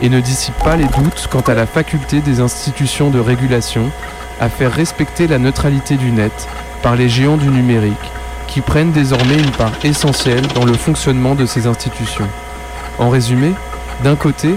et 0.00 0.08
ne 0.08 0.20
dissipe 0.20 0.58
pas 0.58 0.76
les 0.76 0.84
doutes 0.84 1.28
quant 1.30 1.40
à 1.40 1.54
la 1.54 1.66
faculté 1.66 2.20
des 2.20 2.40
institutions 2.40 3.10
de 3.10 3.20
régulation 3.20 3.90
à 4.40 4.48
faire 4.48 4.72
respecter 4.72 5.26
la 5.26 5.38
neutralité 5.38 5.96
du 5.96 6.10
net 6.10 6.48
par 6.82 6.96
les 6.96 7.08
géants 7.08 7.36
du 7.36 7.48
numérique 7.48 8.10
qui 8.48 8.60
prennent 8.60 8.92
désormais 8.92 9.38
une 9.38 9.50
part 9.52 9.72
essentielle 9.84 10.46
dans 10.48 10.64
le 10.64 10.74
fonctionnement 10.74 11.34
de 11.34 11.46
ces 11.46 11.66
institutions. 11.66 12.28
En 12.98 13.08
résumé, 13.08 13.54
d'un 14.02 14.16
côté, 14.16 14.56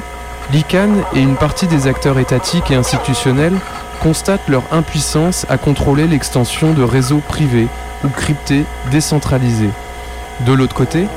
l'ICANN 0.52 1.04
et 1.16 1.22
une 1.22 1.36
partie 1.36 1.68
des 1.68 1.88
acteurs 1.88 2.20
étatiques 2.20 2.72
et 2.72 2.76
institutionnels 2.76 3.58
constatent 4.02 4.48
leur 4.50 4.64
impuissance 4.72 5.46
à 5.50 5.58
contrôler 5.58 6.08
l'extension 6.08 6.74
de 6.74 6.84
réseaux 6.84 7.22
privés 7.28 7.68
ou 8.04 8.10
cryptés 8.10 8.66
décentralisés. 8.92 9.72
De 10.42 10.54
l'autre 10.54 10.76
côté, 10.76 11.08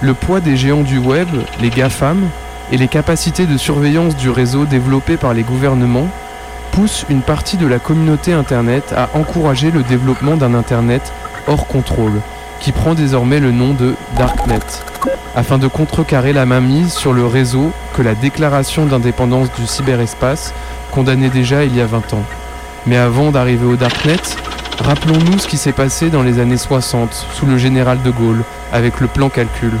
le 0.00 0.14
poids 0.14 0.40
des 0.40 0.56
géants 0.56 0.82
du 0.82 0.98
web, 0.98 1.28
les 1.60 1.70
GAFAM, 1.70 2.28
et 2.72 2.76
les 2.76 2.88
capacités 2.88 3.46
de 3.46 3.56
surveillance 3.56 4.16
du 4.16 4.30
réseau 4.30 4.64
développées 4.64 5.16
par 5.16 5.34
les 5.34 5.42
gouvernements 5.42 6.08
poussent 6.72 7.04
une 7.08 7.22
partie 7.22 7.56
de 7.56 7.66
la 7.66 7.78
communauté 7.78 8.32
Internet 8.32 8.92
à 8.96 9.08
encourager 9.14 9.70
le 9.70 9.82
développement 9.82 10.36
d'un 10.36 10.54
Internet 10.54 11.12
hors 11.46 11.66
contrôle, 11.66 12.20
qui 12.60 12.72
prend 12.72 12.94
désormais 12.94 13.38
le 13.38 13.52
nom 13.52 13.74
de 13.74 13.94
Darknet, 14.16 14.60
afin 15.34 15.58
de 15.58 15.66
contrecarrer 15.68 16.32
la 16.32 16.46
mainmise 16.46 16.92
sur 16.92 17.12
le 17.12 17.26
réseau 17.26 17.72
que 17.96 18.02
la 18.02 18.14
déclaration 18.14 18.86
d'indépendance 18.86 19.48
du 19.58 19.66
cyberespace 19.66 20.54
condamnait 20.92 21.28
déjà 21.28 21.64
il 21.64 21.76
y 21.76 21.80
a 21.80 21.86
20 21.86 22.14
ans. 22.14 22.24
Mais 22.86 22.96
avant 22.96 23.30
d'arriver 23.30 23.66
au 23.66 23.76
Darknet, 23.76 24.22
rappelons-nous 24.80 25.38
ce 25.38 25.48
qui 25.48 25.56
s'est 25.56 25.72
passé 25.72 26.10
dans 26.10 26.22
les 26.22 26.38
années 26.38 26.56
60 26.56 27.12
sous 27.32 27.46
le 27.46 27.58
général 27.58 28.02
de 28.02 28.10
Gaulle 28.10 28.44
avec 28.72 29.00
le 29.00 29.06
plan 29.06 29.28
calcul. 29.28 29.72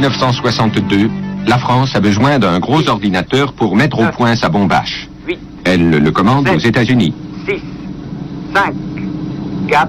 1962, 0.00 1.10
la 1.46 1.58
France 1.58 1.94
a 1.94 2.00
besoin 2.00 2.38
d'un 2.38 2.58
gros 2.58 2.88
ordinateur 2.88 3.52
pour 3.52 3.76
mettre 3.76 3.98
au 3.98 4.06
point 4.06 4.34
sa 4.36 4.48
bombache. 4.48 5.08
Elle 5.64 5.90
le 5.90 6.10
commande 6.10 6.48
aux 6.48 6.58
États-Unis. 6.58 7.14
6, 8.50 8.54
5, 8.54 8.74
4, 9.68 9.88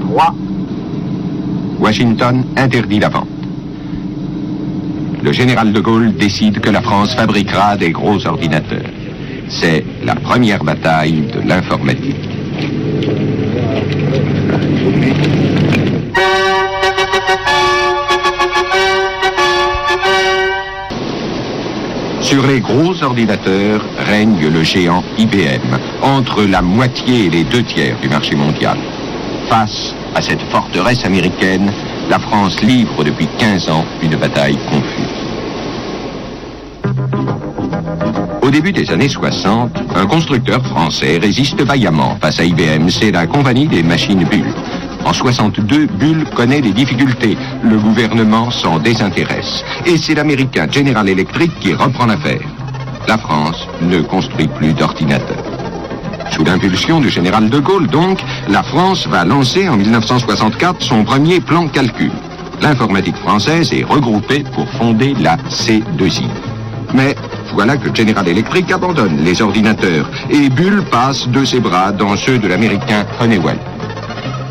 3, 0.00 0.34
Washington 1.78 2.44
interdit 2.56 2.98
la 2.98 3.08
vente. 3.08 3.28
Le 5.22 5.32
général 5.32 5.72
de 5.72 5.80
Gaulle 5.80 6.14
décide 6.14 6.60
que 6.60 6.70
la 6.70 6.80
France 6.80 7.14
fabriquera 7.14 7.76
des 7.76 7.90
gros 7.90 8.26
ordinateurs. 8.26 8.90
C'est 9.48 9.84
la 10.04 10.14
première 10.14 10.64
bataille 10.64 11.26
de 11.34 11.46
l'informatique. 11.46 12.16
Sur 22.30 22.46
les 22.46 22.60
gros 22.60 23.02
ordinateurs 23.02 23.80
règne 24.06 24.48
le 24.48 24.62
géant 24.62 25.02
IBM, 25.18 25.76
entre 26.00 26.44
la 26.44 26.62
moitié 26.62 27.24
et 27.24 27.28
les 27.28 27.42
deux 27.42 27.64
tiers 27.64 27.96
du 28.00 28.08
marché 28.08 28.36
mondial. 28.36 28.78
Face 29.48 29.92
à 30.14 30.22
cette 30.22 30.40
forteresse 30.42 31.04
américaine, 31.04 31.72
la 32.08 32.20
France 32.20 32.62
livre 32.62 33.02
depuis 33.02 33.26
15 33.36 33.68
ans 33.70 33.84
une 34.00 34.14
bataille 34.14 34.56
confuse. 34.70 35.20
Au 38.42 38.50
début 38.50 38.70
des 38.70 38.88
années 38.92 39.08
60, 39.08 39.72
un 39.96 40.06
constructeur 40.06 40.64
français 40.66 41.18
résiste 41.18 41.60
vaillamment 41.62 42.16
face 42.20 42.38
à 42.38 42.44
IBM, 42.44 42.88
c'est 42.90 43.10
la 43.10 43.26
compagnie 43.26 43.66
des 43.66 43.82
machines 43.82 44.22
Bull. 44.22 44.54
En 45.04 45.12
62, 45.12 45.86
Bull 45.86 46.24
connaît 46.34 46.60
des 46.60 46.72
difficultés. 46.72 47.36
Le 47.62 47.78
gouvernement 47.78 48.50
s'en 48.50 48.78
désintéresse. 48.78 49.64
Et 49.86 49.96
c'est 49.96 50.14
l'américain 50.14 50.66
General 50.70 51.08
Electric 51.08 51.58
qui 51.60 51.72
reprend 51.72 52.06
l'affaire. 52.06 52.40
La 53.08 53.18
France 53.18 53.66
ne 53.80 54.00
construit 54.02 54.48
plus 54.48 54.72
d'ordinateurs. 54.72 55.44
Sous 56.30 56.44
l'impulsion 56.44 57.00
du 57.00 57.08
général 57.08 57.50
de 57.50 57.58
Gaulle, 57.58 57.88
donc, 57.88 58.20
la 58.48 58.62
France 58.62 59.06
va 59.06 59.24
lancer 59.24 59.68
en 59.68 59.76
1964 59.76 60.82
son 60.82 61.02
premier 61.02 61.40
plan 61.40 61.66
calcul. 61.66 62.12
L'informatique 62.62 63.16
française 63.16 63.72
est 63.72 63.84
regroupée 63.84 64.44
pour 64.54 64.68
fonder 64.72 65.14
la 65.20 65.36
C2I. 65.48 66.24
Mais 66.94 67.16
voilà 67.52 67.76
que 67.76 67.94
General 67.94 68.26
Electric 68.28 68.70
abandonne 68.70 69.24
les 69.24 69.40
ordinateurs 69.42 70.08
et 70.28 70.48
Bull 70.50 70.84
passe 70.90 71.26
de 71.28 71.44
ses 71.44 71.60
bras 71.60 71.90
dans 71.90 72.16
ceux 72.16 72.38
de 72.38 72.48
l'américain 72.48 73.06
Honeywell. 73.20 73.58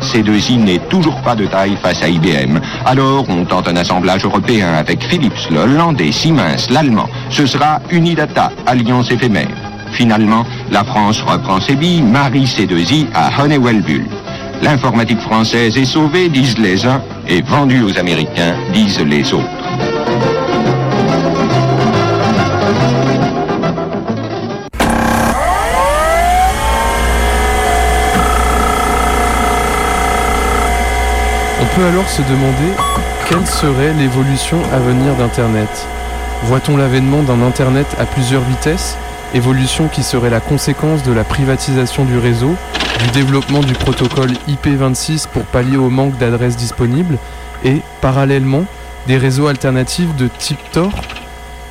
C2I 0.02 0.58
n'est 0.58 0.78
toujours 0.88 1.20
pas 1.22 1.34
de 1.34 1.46
taille 1.46 1.76
face 1.82 2.02
à 2.02 2.08
IBM. 2.08 2.60
Alors 2.84 3.24
on 3.28 3.44
tente 3.44 3.68
un 3.68 3.76
assemblage 3.76 4.24
européen 4.24 4.74
avec 4.74 5.04
Philips, 5.04 5.48
le 5.50 5.60
hollandais, 5.60 6.12
Siemens, 6.12 6.68
l'allemand. 6.70 7.08
Ce 7.30 7.46
sera 7.46 7.80
Unidata, 7.90 8.50
alliance 8.66 9.10
éphémère. 9.10 9.48
Finalement, 9.92 10.44
la 10.70 10.84
France 10.84 11.20
reprend 11.22 11.60
ses 11.60 11.74
billes, 11.74 12.02
marie 12.02 12.44
C2I 12.44 13.06
à 13.14 13.42
Honeywell 13.42 13.82
Bull. 13.82 14.04
L'informatique 14.62 15.20
française 15.20 15.76
est 15.76 15.84
sauvée, 15.84 16.28
disent 16.28 16.58
les 16.58 16.84
uns, 16.84 17.02
et 17.26 17.42
vendue 17.42 17.82
aux 17.82 17.98
Américains, 17.98 18.56
disent 18.72 19.00
les 19.00 19.32
autres. 19.32 19.59
On 31.62 31.76
peut 31.76 31.84
alors 31.84 32.08
se 32.08 32.22
demander 32.22 32.72
quelle 33.28 33.46
serait 33.46 33.92
l'évolution 33.92 34.58
à 34.72 34.78
venir 34.78 35.14
d'Internet. 35.16 35.68
Voit-on 36.44 36.78
l'avènement 36.78 37.22
d'un 37.22 37.42
Internet 37.42 37.86
à 37.98 38.06
plusieurs 38.06 38.40
vitesses, 38.42 38.96
évolution 39.34 39.88
qui 39.88 40.02
serait 40.02 40.30
la 40.30 40.40
conséquence 40.40 41.02
de 41.02 41.12
la 41.12 41.22
privatisation 41.22 42.06
du 42.06 42.16
réseau, 42.16 42.54
du 43.04 43.10
développement 43.10 43.60
du 43.60 43.74
protocole 43.74 44.32
IP26 44.48 45.28
pour 45.28 45.42
pallier 45.42 45.76
au 45.76 45.90
manque 45.90 46.16
d'adresses 46.16 46.56
disponibles, 46.56 47.18
et, 47.62 47.82
parallèlement, 48.00 48.64
des 49.06 49.18
réseaux 49.18 49.46
alternatifs 49.46 50.16
de 50.16 50.28
type 50.38 50.58
Tor? 50.72 50.92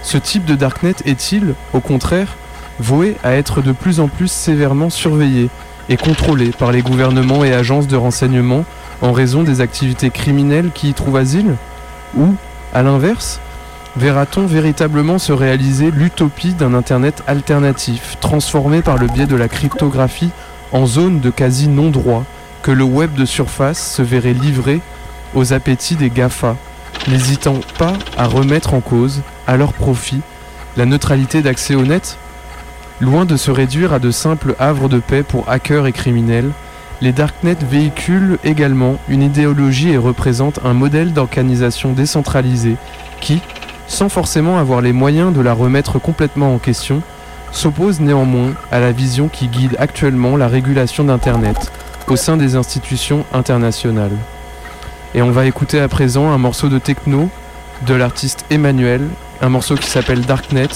Ce 0.04 0.20
type 0.20 0.46
de 0.46 0.54
Darknet 0.54 0.96
est-il, 1.06 1.56
au 1.74 1.80
contraire, 1.80 2.36
voué 2.80 3.18
à 3.24 3.34
être 3.34 3.62
de 3.62 3.72
plus 3.72 4.00
en 4.00 4.08
plus 4.08 4.32
sévèrement 4.32 4.92
surveillé? 4.92 5.50
Et 5.90 5.98
contrôlé 5.98 6.52
par 6.52 6.72
les 6.72 6.82
gouvernements 6.82 7.44
et 7.44 7.54
agences 7.54 7.88
de 7.88 7.98
renseignement 7.98 8.64
en 9.02 9.12
raison 9.12 9.44
des 9.44 9.60
activités 9.60 10.12
criminelles 10.12 10.72
qui 10.74 10.90
y 10.90 10.94
trouvent 10.94 11.18
asile? 11.18 11.56
Ou, 12.16 12.36
à 12.74 12.84
l'inverse, 12.84 13.40
verra-t-on 13.98 14.46
véritablement 14.46 15.20
se 15.20 15.34
réaliser 15.34 15.92
l'utopie 15.92 16.54
d'un 16.54 16.74
Internet 16.74 17.24
alternatif, 17.28 18.18
transformé 18.22 18.82
par 18.82 18.98
le 18.98 19.08
biais 19.08 19.26
de 19.26 19.36
la 19.36 19.48
cryptographie 19.48 20.32
en 20.72 20.86
zone 20.86 21.20
de 21.20 21.30
quasi 21.30 21.68
non-droit, 21.68 22.24
que 22.62 22.72
le 22.72 22.84
web 22.84 23.14
de 23.14 23.26
surface 23.26 23.94
se 23.96 24.02
verrait 24.02 24.34
livré 24.34 24.82
aux 25.34 25.54
appétits 25.54 25.96
des 25.96 26.10
GAFA, 26.10 26.56
n'hésitant 27.08 27.60
pas 27.78 27.94
à 28.18 28.28
remettre 28.28 28.74
en 28.74 28.82
cause, 28.82 29.22
à 29.48 29.58
leur 29.58 29.74
profit, 29.74 30.22
la 30.78 30.86
neutralité 30.86 31.42
d'accès 31.42 31.76
au 31.76 31.84
net? 31.84 32.18
Loin 33.02 33.24
de 33.24 33.38
se 33.38 33.50
réduire 33.50 33.94
à 33.94 34.00
de 34.00 34.12
simples 34.12 34.56
havres 34.60 34.90
de 34.90 35.00
paix 35.00 35.24
pour 35.24 35.48
hackers 35.50 35.88
et 35.88 35.94
criminels, 35.94 36.52
les 37.00 37.14
darknets 37.14 37.56
véhiculent 37.62 38.38
également 38.44 39.00
une 39.08 39.24
idéologie 39.24 39.92
et 39.92 39.98
représentent 39.98 40.60
un 40.66 40.74
modèle 40.74 41.14
d'organisation 41.14 41.94
décentralisée 41.94 42.76
qui, 43.22 43.40
sans 43.88 44.10
forcément 44.10 44.58
avoir 44.58 44.82
les 44.82 44.92
moyens 44.92 45.34
de 45.34 45.40
la 45.40 45.54
remettre 45.54 45.98
complètement 45.98 46.54
en 46.54 46.58
question, 46.58 47.02
s'oppose 47.54 48.02
néanmoins 48.02 48.52
à 48.70 48.82
la 48.82 48.92
vision 48.92 49.30
qui 49.30 49.48
guide 49.48 49.78
actuellement 49.80 50.36
la 50.36 50.50
régulation 50.50 51.06
d'Internet 51.06 51.72
au 52.10 52.18
sein 52.18 52.36
des 52.36 52.58
institutions 52.58 53.26
internationales. 53.32 54.18
Et 55.16 55.22
on 55.22 55.32
va 55.32 55.46
écouter 55.46 55.80
à 55.80 55.88
présent 55.88 56.32
un 56.32 56.38
morceau 56.38 56.68
de 56.68 56.80
techno 56.80 57.30
de 57.88 57.94
l'artiste 57.94 58.46
Emmanuel, 58.50 59.08
un 59.42 59.50
morceau 59.50 59.76
qui 59.76 59.88
s'appelle 59.88 60.26
Darknet 60.26 60.68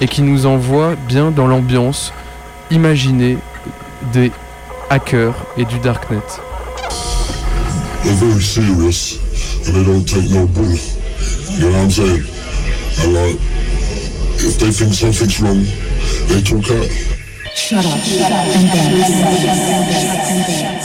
et 0.00 0.08
qui 0.08 0.22
nous 0.22 0.46
envoie 0.46 0.96
bien 1.08 1.30
dans 1.30 1.46
l'ambiance 1.46 2.12
imaginée 2.70 3.36
des 4.12 4.32
hackers 4.88 5.34
et 5.56 5.64
du 5.64 5.78
Darknet. 5.80 6.18
They're 8.02 8.14
very 8.14 8.40
serious 8.42 9.18
and 9.66 9.74
they 9.74 9.84
don't 9.84 10.04
take 10.04 10.30
no 10.30 10.46
bull. 10.46 10.64
You 10.64 11.60
know 11.60 11.72
what 11.72 11.82
I'm 11.82 11.90
saying? 11.90 12.24
And 13.02 13.14
like, 13.14 13.38
if 14.38 14.58
they 14.58 14.70
think 14.70 14.94
something's 14.94 15.38
wrong, 15.40 15.64
they 16.28 16.40
talk 16.42 16.70
out. 16.70 16.88
Shut 17.54 17.84
up, 17.84 18.00
shut 18.00 18.32
up, 18.32 18.46
and 18.56 18.70
Et 20.62 20.79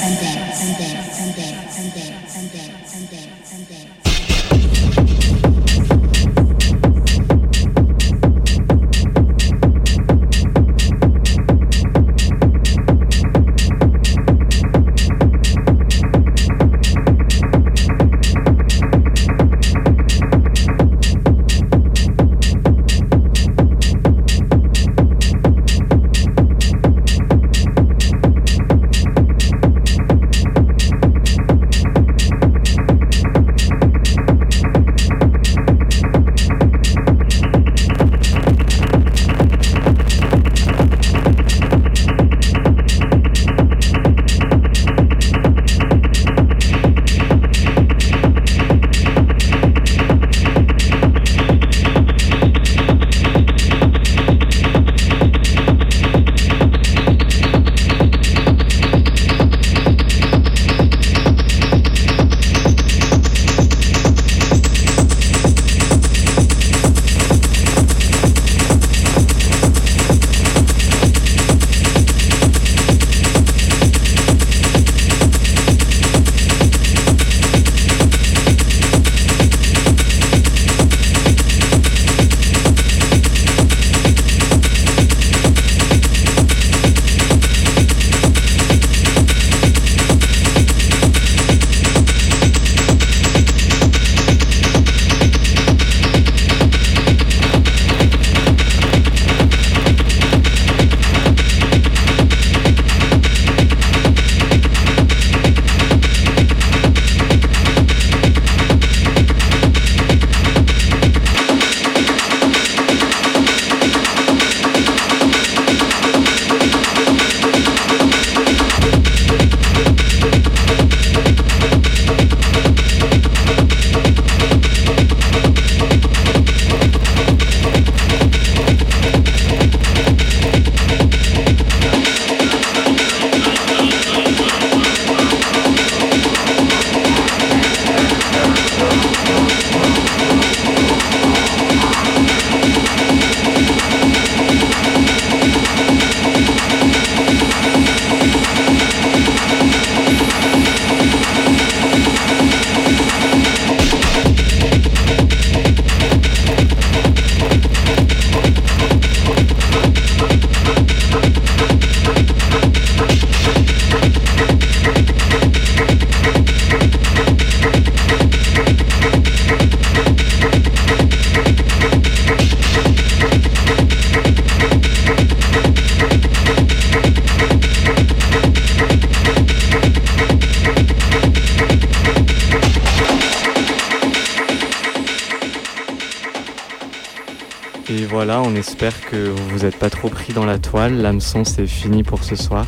pris 190.26 190.34
dans 190.34 190.46
la 190.46 190.58
toile. 190.58 191.02
L'hameçon, 191.02 191.44
c'est 191.44 191.68
fini 191.68 192.02
pour 192.02 192.24
ce 192.24 192.36
soir. 192.36 192.66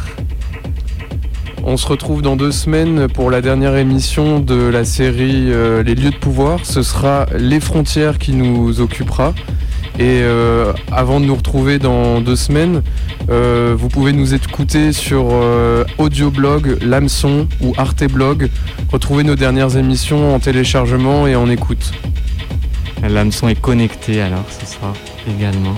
On 1.63 1.75
se 1.75 1.87
retrouve 1.87 2.21
dans 2.21 2.35
deux 2.35 2.51
semaines 2.51 3.07
pour 3.07 3.31
la 3.31 3.41
dernière 3.41 3.75
émission 3.75 4.39
de 4.39 4.67
la 4.67 4.85
série 4.85 5.51
euh, 5.51 5.81
Les 5.81 5.95
lieux 5.95 6.11
de 6.11 6.17
pouvoir. 6.17 6.65
Ce 6.65 6.83
sera 6.83 7.25
les 7.35 7.59
frontières 7.59 8.19
qui 8.19 8.33
nous 8.33 8.79
occupera. 8.79 9.33
Et 9.97 10.21
euh, 10.21 10.71
avant 10.91 11.19
de 11.19 11.25
nous 11.25 11.35
retrouver 11.35 11.79
dans 11.79 12.21
deux 12.21 12.35
semaines, 12.35 12.83
euh, 13.29 13.75
vous 13.75 13.89
pouvez 13.89 14.13
nous 14.13 14.35
écouter 14.35 14.91
sur 14.91 15.33
Audioblog, 15.97 16.77
L'Hameçon 16.83 17.47
ou 17.61 17.73
Arteblog. 17.77 18.49
Retrouvez 18.91 19.23
nos 19.23 19.35
dernières 19.35 19.77
émissions 19.77 20.35
en 20.35 20.39
téléchargement 20.39 21.25
et 21.25 21.35
en 21.35 21.49
écoute. 21.49 21.91
L'hameçon 23.01 23.47
est 23.47 23.59
connecté 23.59 24.21
alors 24.21 24.45
ce 24.49 24.65
soir 24.67 24.93
également. 25.27 25.75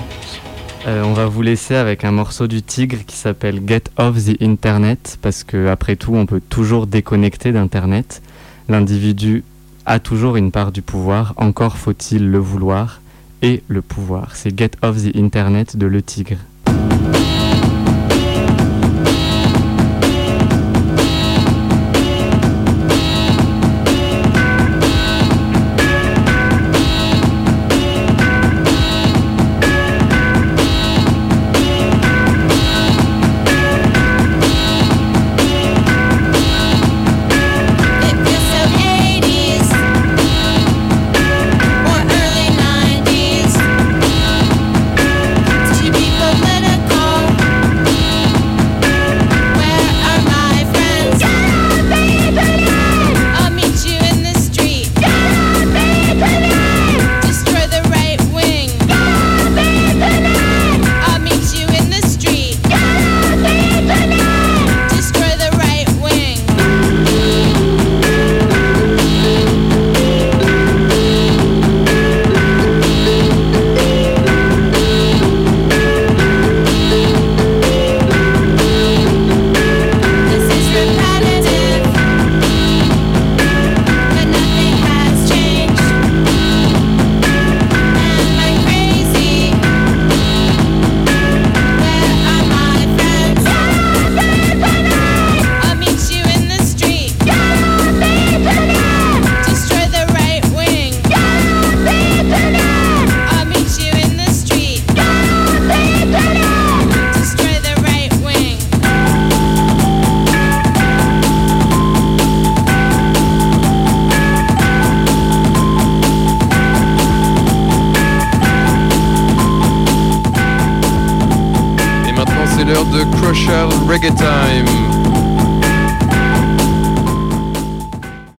Euh, 0.90 1.04
on 1.04 1.12
va 1.12 1.26
vous 1.26 1.42
laisser 1.42 1.76
avec 1.76 2.04
un 2.04 2.10
morceau 2.10 2.48
du 2.48 2.62
Tigre 2.62 3.04
qui 3.06 3.14
s'appelle 3.16 3.62
Get 3.64 3.84
Off 3.96 4.24
the 4.24 4.42
Internet 4.42 5.18
parce 5.22 5.44
que 5.44 5.68
après 5.68 5.94
tout 5.94 6.16
on 6.16 6.26
peut 6.26 6.40
toujours 6.40 6.88
déconnecter 6.88 7.52
d'Internet. 7.52 8.20
L'individu 8.68 9.44
a 9.86 10.00
toujours 10.00 10.34
une 10.34 10.50
part 10.50 10.72
du 10.72 10.82
pouvoir, 10.82 11.34
encore 11.36 11.76
faut-il 11.76 12.28
le 12.28 12.38
vouloir 12.38 13.00
et 13.40 13.62
le 13.68 13.82
pouvoir. 13.82 14.34
C'est 14.34 14.58
Get 14.58 14.72
Off 14.82 14.96
the 14.96 15.14
Internet 15.14 15.76
de 15.76 15.86
Le 15.86 16.02
Tigre. 16.02 16.38